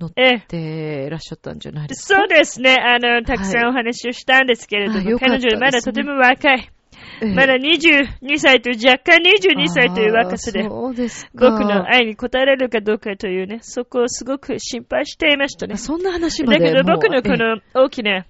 [0.00, 2.18] 乗っえーてらっしゃったんじゃないですか？
[2.20, 2.76] そうですね。
[2.76, 6.70] あの、たくさんお話をしたんですけれども、あよかった彼女まだとても若い。
[7.22, 10.64] ええまだ22歳と若干22歳という若さで。
[10.64, 15.76] 僕の愛に応えられるかどうかというね、そこをすごく心配していましたね。
[15.76, 18.26] そんな話まだけど僕のこええの大きな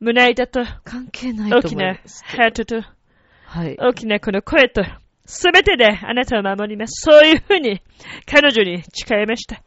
[0.00, 1.94] 胸板と関係ないと大きな。
[1.94, 2.82] ハートと
[3.46, 3.76] はい。
[3.78, 4.84] 大きなこの声と
[5.24, 7.10] すべてであなたを守ります。
[7.10, 7.80] そういうふうに
[8.26, 9.62] 彼女に誓いました。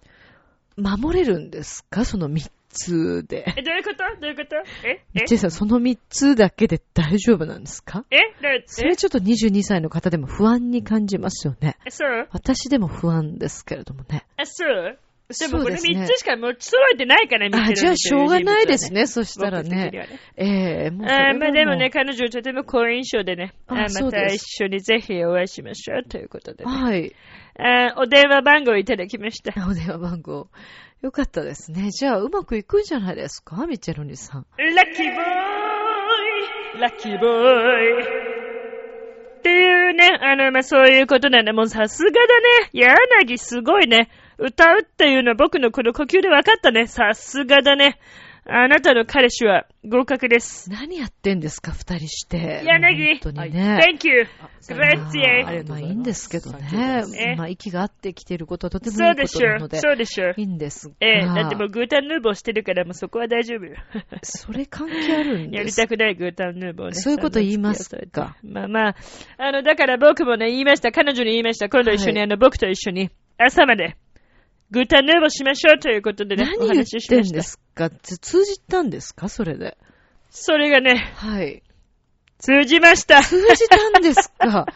[0.77, 2.05] 守れるんですか？
[2.05, 3.45] その三つで。
[3.57, 3.97] え、どういうこと？
[4.21, 4.55] どういうこと？
[4.87, 5.03] え？
[5.13, 5.25] え？
[5.25, 8.05] ジェイさん、その三つだけで大丈夫なんですか？
[8.11, 8.17] え？
[8.41, 11.77] だそれちょっと22歳の方でも不安に感じますよね。
[11.85, 12.27] えそう？
[12.31, 14.25] 私でも不安ですけれどもね。
[14.37, 14.97] あ、そう？
[15.39, 19.01] でもこれそうですね3つしか持ち揃えてないから、見てあ、るじゃあしょうがないですね。
[19.03, 19.07] ね。
[19.07, 19.85] そしたらね。
[19.85, 20.45] はねえ
[20.87, 26.69] えもうあもうまあでもね、彼女とても好印象でね、ああまた一緒にぜひお会いしましょうということでね。
[26.69, 27.15] はい。
[27.57, 29.53] あお電話番号いただきました。
[29.69, 30.49] お電話番号。
[31.01, 31.89] よかったですね。
[31.89, 33.65] じゃあ、うまくいくんじゃないですか？
[33.65, 34.45] ミッチェロニさん。
[34.57, 35.23] ラッキーボー
[36.77, 42.69] イラッキーボーイっていうね、あの、まあ、そういうことなんだ、もうさすがだね。
[42.73, 44.09] 柳すごいね。
[44.37, 46.85] 歌うっていうのは僕のこの呼吸で分かったね。
[46.85, 47.99] さすがだね。
[48.43, 50.69] あなたの彼氏は合格です。
[50.71, 52.63] 何やってんですか二人して。
[52.65, 53.79] 柳本当にね。
[53.83, 54.27] Thank you!
[54.41, 55.69] あ Grazie!
[55.69, 57.35] まあいいんですけどえね。
[57.37, 59.41] まあ息が合ってきていることはとてもいそういこでしょう。
[59.41, 59.79] となので。
[59.79, 60.33] そうでしょう。
[60.37, 60.95] いいんですが。
[61.01, 63.75] ええだってもうグータンヌーボーしてるからもうそこは大丈夫よ。
[64.23, 66.93] それ関係あるんですやりたくないグータンヌーボーね。
[66.93, 68.37] そういうこと言いますか？
[68.43, 68.95] まあまあ、
[69.37, 70.91] あの、だから僕もね、言いました。
[70.91, 71.69] 彼女に言いました。
[71.69, 73.95] 今度一緒に、はいあの、僕と一緒に朝まで
[74.71, 77.33] グータンヌーボーしましょうということでね、お何言っ話ししてました。
[77.33, 77.89] んですか？
[77.89, 79.27] つ通じたんですか？
[79.29, 79.77] それで。
[80.29, 81.61] それがね、はい。
[82.39, 83.21] 通じました。
[83.21, 84.65] 通じたんですか？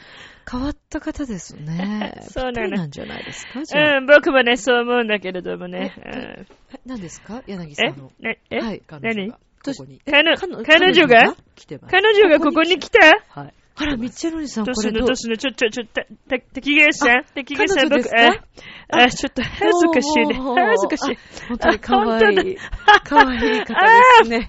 [0.52, 2.22] 変わった方ですね。
[2.30, 3.64] そうなのぴっなんじゃないですか？
[3.64, 3.98] じゃあ。
[3.98, 5.96] うん、僕もね、そう思うんだけど、どうもね。
[5.98, 6.46] うんえ
[6.86, 7.42] 何ですか？
[7.48, 8.12] 柳さえんの。
[8.20, 9.30] ね、え、はい、彼女何？
[9.32, 9.40] が。
[9.66, 10.00] ここに。
[10.06, 11.36] 彼彼彼女が？
[11.56, 11.92] 来てます。
[11.92, 13.00] 彼女がここに来た？
[13.30, 13.54] はい。
[13.78, 15.08] あら、ミッチェロニさん、これどう？
[15.08, 18.46] どうするちょ、ちょ、ちょ、た、た、滝川さん滝川さん、僕彼女です、か
[18.90, 20.34] あ、あ、ちょっと恥ずかしいね。
[20.36, 21.16] 恥ずかしい。
[21.16, 22.58] あ本当に可愛あ本い。
[23.04, 24.48] 可愛い方ですね。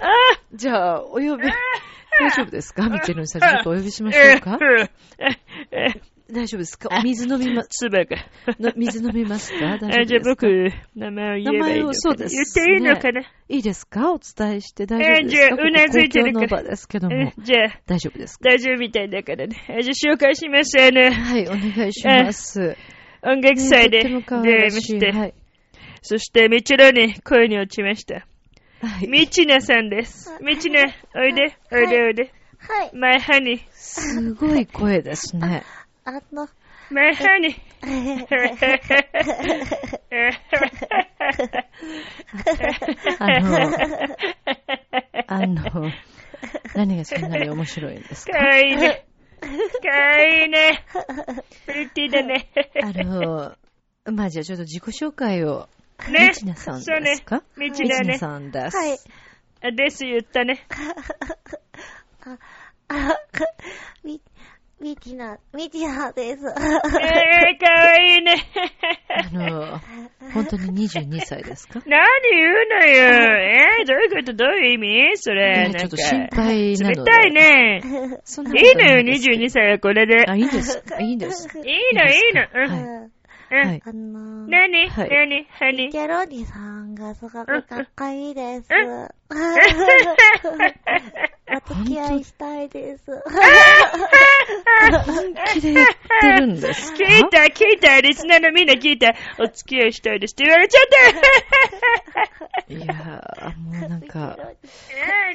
[0.54, 4.58] じゃあ、お呼び、大丈夫ですかミッチェロニさん、ちょっとお呼びしましょうか
[5.18, 5.28] え、
[5.72, 6.00] え、え、
[6.32, 6.88] 大丈夫ですか？
[6.90, 8.16] お水飲みま、つばが。
[8.58, 9.78] の水飲みますか？
[9.78, 10.06] 大丈夫あ、ですか？
[10.06, 10.46] じゃあ僕、
[10.96, 14.12] 名前を言えばいいのかな名前をそうです言っていいのかな、いいですか？
[14.12, 15.26] お伝えして大丈夫ですか？
[15.26, 17.32] えじゃあうなずいてるからですけどもえ。
[17.38, 18.50] じゃあ、大丈夫ですか？
[18.50, 19.56] 大丈夫みたいだからね。
[19.68, 20.72] あじゃあ紹介します。
[20.80, 22.76] あの、はい、お願いします。
[23.22, 24.72] 音楽祭で出会い。
[24.72, 25.34] まして、はい。
[26.02, 28.26] そして、みちろに恋に落ちました。
[28.82, 29.08] はい。
[29.08, 30.30] みちなさんです。
[30.40, 30.82] みちな、
[31.16, 32.32] おいで、おいでおいで。
[32.58, 32.90] はい。
[32.94, 35.64] My honey, すごい声ですね。
[36.08, 36.48] あの、
[36.90, 37.56] my honey.
[43.18, 43.58] あの、
[45.26, 45.90] あの、
[46.76, 48.32] 何がそんなに面白いんですか？
[48.38, 49.04] かわいいね。
[49.40, 49.48] か
[49.88, 50.84] わいいね。
[51.66, 52.48] プリティだね。
[52.84, 53.56] あの、
[54.12, 55.68] まあじゃあちょっと自己紹介を。
[56.08, 57.42] ねみちなさんそうねですか。
[57.56, 58.00] みちなね。
[58.00, 58.76] みちなさんです。
[58.76, 58.98] はい。
[59.62, 60.64] あです言ったね。
[62.20, 62.38] あ、
[62.88, 63.16] あ、
[64.04, 64.20] み、
[64.78, 66.44] みちな、みちなです。
[66.44, 68.36] えー、かわいいね。
[69.08, 69.80] あの、
[70.34, 71.80] 本当に22歳ですか？
[71.86, 73.04] 何言うのよ。
[73.40, 74.34] えー、どういうこと？
[74.34, 75.16] どういう意味？
[75.16, 75.62] それ。
[75.64, 77.00] なんかねちょっと心配なので。
[77.00, 77.80] 冷たいね。
[77.82, 77.90] いい
[78.76, 80.26] のよ、ないです22歳はこれで。
[80.28, 80.84] あ、いいんです。
[81.00, 81.48] いいんです。
[81.58, 81.64] いい
[81.94, 82.46] の、いいの。
[82.54, 83.00] うん。
[83.00, 83.10] はい
[83.50, 84.88] あの、何？
[84.88, 85.10] はい。
[85.10, 85.44] 何？
[85.44, 88.68] ハニーケロニさんがすごくかっこいいです。
[88.70, 89.08] うん。
[91.48, 92.98] お付き合いしたいで。
[92.98, 93.04] す。
[95.04, 95.72] 本気で。
[95.72, 95.86] 言っ
[96.20, 96.74] てるんで。
[96.74, 99.14] すか聞いた、聞いた、リスナーのみんな聞いた。
[99.38, 100.26] お付き合いしたいで。
[100.26, 100.82] すって言われちゃっ
[102.68, 102.74] た。
[102.74, 104.36] いやー、もうなんか、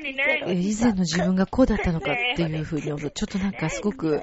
[0.03, 4.22] 何何え以前の自分がこうだったのかっていうふうに思うと、ちょっとなんかすごく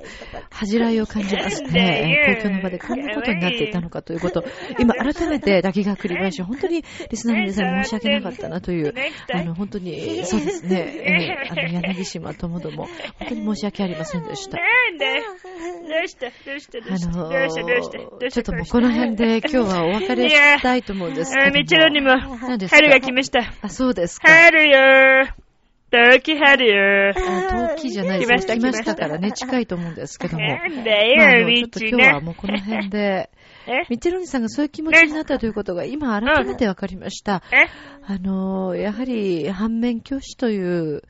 [0.51, 2.37] 恥じらいを感じますね。
[2.37, 2.79] 公共の場で。
[2.79, 4.45] こんなことになっていたのかということ、
[4.79, 8.95] 今改めて滝川栗林、本当にリスナーの皆さんに申し訳なかったなという、
[9.33, 12.87] あの、本当に、そうですね、えーあの、柳島ともども、
[13.19, 14.57] 本当に申し訳ありませんでした。
[14.59, 21.49] なんでどうしたどうしたどあうしたのどうしたどうしたどうー、したちょっともうこの辺で今日はお別れしたいと思うんですけども。
[21.49, 22.09] あ、みちろにも、
[22.49, 22.77] 何ですか？
[22.77, 23.41] 春が来ました。
[23.63, 24.29] あ、そうですか。
[24.29, 25.48] 春よー。
[25.91, 27.69] 時春よー。
[27.71, 30.45] あ、陶器じゃないです来ました来ましたからね、近いと思うんですけども。
[30.47, 32.21] なんだまあ、ちょっと今日はな。
[32.21, 33.31] もうこの辺で、
[33.67, 33.87] え？
[33.89, 37.43] ミッチェロニさんがそういう気持ちになったということが今改めて分かりました。
[37.53, 37.69] え？
[38.07, 41.03] あの、やはり反面教師という、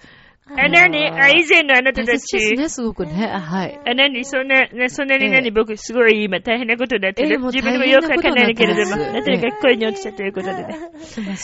[0.51, 1.09] あ、なに？
[1.09, 2.39] あ、以前のあなた大たち。
[2.39, 3.31] 切ですね、すごくね。
[3.33, 3.81] あはい。
[3.87, 4.25] あ、なに？
[4.25, 7.29] そんな、なそんなにええ何僕すごい今大変なことになってる。
[7.31, 10.79] ええもう自分でもよくわかんないけれども、大変なことなとに落ちたということでね。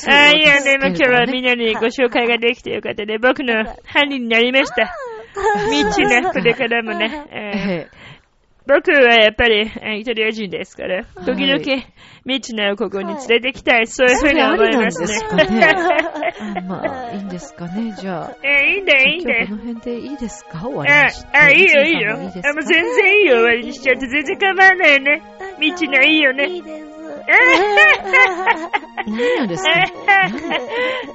[0.09, 1.45] あ、いやね、まあ今日はみんな。
[1.45, 3.19] なにご紹介ができてよかったね。
[3.19, 3.53] 僕の
[3.85, 4.95] 犯人になりました。
[5.71, 7.27] みちな、これからもね。
[7.31, 7.89] えーえ
[8.67, 11.85] 僕はやっぱりえーイタリア人ですから、はい時々、
[12.25, 13.87] みちなをここに連れてきたい。
[13.87, 15.25] そういうふうに思いますねす。
[15.29, 15.45] かね。
[16.41, 17.95] あまあ、いいんですかね。
[17.99, 18.37] じゃあ。
[18.43, 19.69] えーいいんだよ、いいんだよ今日こ。
[19.69, 20.61] の辺でいいですか？
[20.67, 22.21] 終わりあまし、てあ、いいよ、いいよ。
[22.23, 22.53] いいですか？
[22.53, 24.07] もう全然いいよ、終わりにしちゃって。
[24.09, 25.23] 全然構わないよね。
[25.59, 26.47] みちないいよね。
[26.49, 26.85] いいです。
[29.07, 29.71] 何なんですか？
[29.71, 29.75] あ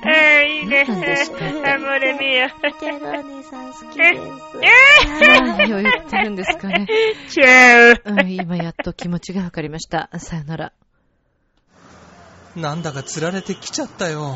[0.05, 0.85] あ、いいね。
[0.87, 1.45] 何ですか？
[1.45, 2.47] アモレミヨ。
[2.79, 5.41] ケロニさん好きえです。
[5.41, 6.87] 何を言ってるんですかね？
[7.29, 8.01] チャウ。
[8.05, 10.09] うん、今やっと気持ちがわかりました。
[10.17, 10.71] さよなら。
[12.55, 14.35] なんだか釣られてきちゃったよ。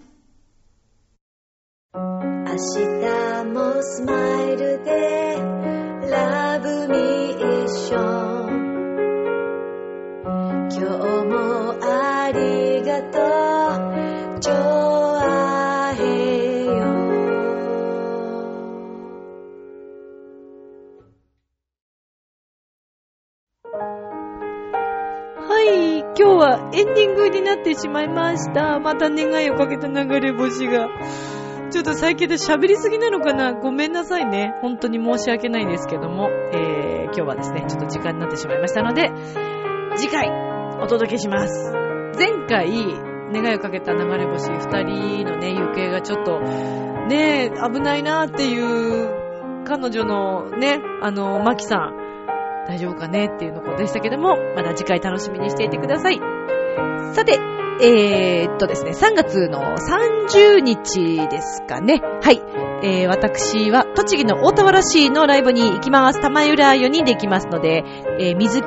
[2.51, 2.63] 明日
[3.45, 5.37] もスマイルで
[6.09, 8.51] ラブミーション
[10.69, 10.81] 今日
[11.27, 13.19] もありがと
[14.35, 16.71] うジョアヘヨ
[25.47, 28.77] はい、今日はエンディングになってしまいました。
[28.81, 30.89] また願いをかけた流れ星が。
[31.71, 33.53] ちょっと最近で喋りすぎなのかな？
[33.53, 34.53] ごめんなさいね。
[34.61, 39.09] 本当に申し訳ないですけども、えー、今日はですね、ちょっと時間になってしまいましたので、
[39.95, 40.29] 次回
[40.81, 41.71] お届けします。
[42.17, 42.69] 前回、
[43.33, 51.95] 願いをかけた流れ星二人のね、行方がちょっと、ね、危ないなっていう彼女のね、あの、マキさん、
[52.67, 56.19] 大丈夫かねっていうのことでしたけども、まだ次回楽しみにしていてください。
[57.13, 57.39] さて、
[57.83, 61.99] えー、っとですね、3月の30日ですかね。
[62.21, 62.39] はい。
[62.83, 66.21] えー、私は栃木の大田原市のライブに行きます。
[66.21, 67.83] 玉浦4人で行きますので、
[68.19, 68.61] えー、水、え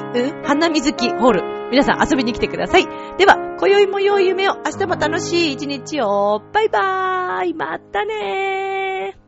[0.00, 0.42] ー、うん？
[0.42, 1.54] 花水木ホール。
[1.70, 2.86] 皆さん遊びに来てください。
[3.18, 6.40] では、今宵も良い夢を、明日も楽しい一日を。
[6.52, 7.54] バイバーイ。
[7.54, 9.23] またねー。